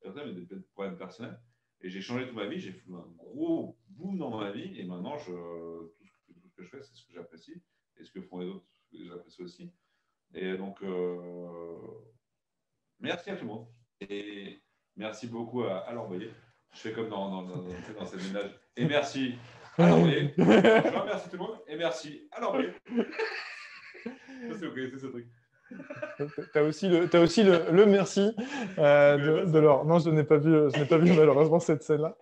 [0.04, 1.40] mais des problèmes personnels.
[1.80, 4.84] Et j'ai changé toute ma vie, j'ai fait un gros boom dans ma vie, et
[4.84, 7.60] maintenant, je, tout, ce que, je fais, c'est ce que j'apprécie,
[7.96, 9.72] et ce que font les autres, j'apprécie aussi.
[10.34, 11.76] Et donc, euh,
[13.00, 13.66] merci à tout le monde,
[14.00, 14.60] et
[14.96, 15.94] merci beaucoup à, à.
[16.74, 17.64] Je fais comme dans, dans, dans,
[17.98, 18.50] dans cette ménage.
[18.76, 19.34] Et merci
[19.78, 20.34] à l'envoyer.
[20.36, 22.70] Je remercie tout le monde, et merci à l'envoyer.
[24.04, 25.26] c'est ok, c'est ce truc.
[26.52, 28.34] tu as aussi le, as aussi le, le merci
[28.78, 29.84] euh, de, de Laure.
[29.84, 32.16] Non, je n'ai pas, vu, je pas vu malheureusement cette scène-là.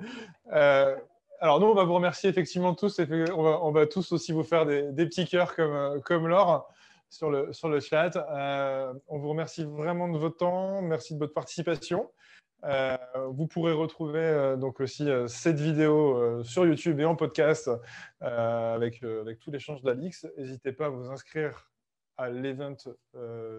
[0.53, 0.97] Euh,
[1.41, 3.01] alors nous, on va vous remercier effectivement tous.
[3.01, 6.68] On va, on va tous aussi vous faire des, des petits cœurs comme, comme Laure
[7.14, 8.16] sur le, sur le chat.
[8.16, 10.82] Euh, on vous remercie vraiment de votre temps.
[10.82, 12.10] Merci de votre participation.
[12.64, 12.96] Euh,
[13.28, 17.70] vous pourrez retrouver euh, donc aussi cette vidéo sur YouTube et en podcast
[18.20, 20.26] avec, avec tout l'échange d'Alix.
[20.36, 21.70] N'hésitez pas à vous inscrire
[22.16, 22.76] à l'event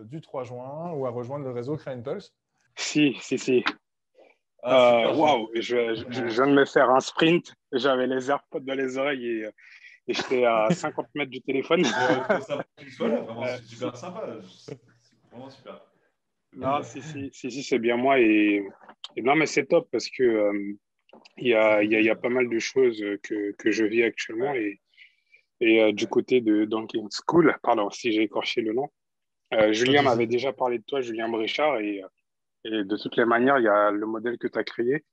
[0.03, 2.33] du 3 juin ou à rejoindre le réseau Crane Pulse
[2.75, 3.63] Si, si, si.
[4.63, 7.53] Ah, waouh, je, je, viens de me faire un sprint.
[7.71, 9.49] J'avais les AirPods dans les oreilles et,
[10.07, 11.83] et j'étais à 50 mètres du téléphone.
[12.79, 14.27] c'est super sympa.
[14.47, 14.79] C'est
[15.31, 15.81] vraiment super.
[16.53, 18.19] Non, si, si, si, si c'est bien moi.
[18.19, 18.65] Et,
[19.15, 20.73] et, non, mais c'est top parce que euh,
[21.37, 24.03] il y, a, y, a, y, a, pas mal de choses que, que je vis
[24.03, 24.79] actuellement et,
[25.59, 28.89] et euh, du côté de Dunking School, pardon si j'ai écorché le nom,
[29.53, 32.03] euh, Julien m'avait déjà parlé de toi, Julien Brichard, et,
[32.65, 35.05] et, de toutes les manières, il y a le modèle que tu as créé.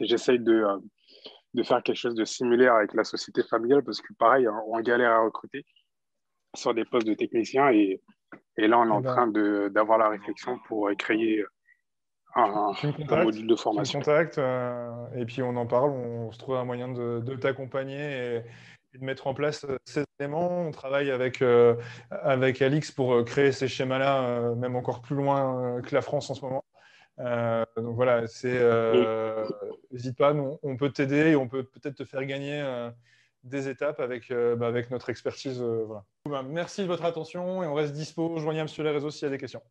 [0.00, 0.64] J'essaye de,
[1.56, 5.12] de faire quelque chose de similaire avec la société familiale parce que pareil, on galère
[5.12, 5.64] à recruter
[6.54, 8.00] sur des postes de techniciens et,
[8.56, 9.12] et là, on est en eh ben.
[9.12, 11.44] train d'avoir la réflexion pour créer
[12.34, 12.72] un,
[13.24, 14.00] module de formation.
[14.00, 18.98] contact, euh, et puis on en parle, on se trouve un moyen de, t'accompagner et,
[18.98, 20.60] de mettre en place euh, ces éléments.
[20.60, 21.76] On travaille avec, euh,
[22.10, 26.42] avec Alix pour créer ces schémas-là, même encore plus loin que la France en ce
[26.42, 26.64] moment.
[27.18, 28.60] Donc voilà, c'est
[29.90, 32.90] n'hésite pas, on peut t'aider et on peut peut-être te faire gagner
[33.44, 35.60] des étapes avec, bah, avec notre expertise.
[35.60, 36.04] Voilà.
[36.26, 39.28] Bah, merci de votre attention et on reste dispo, joignable sur les réseaux s'il y
[39.28, 39.62] a des questions.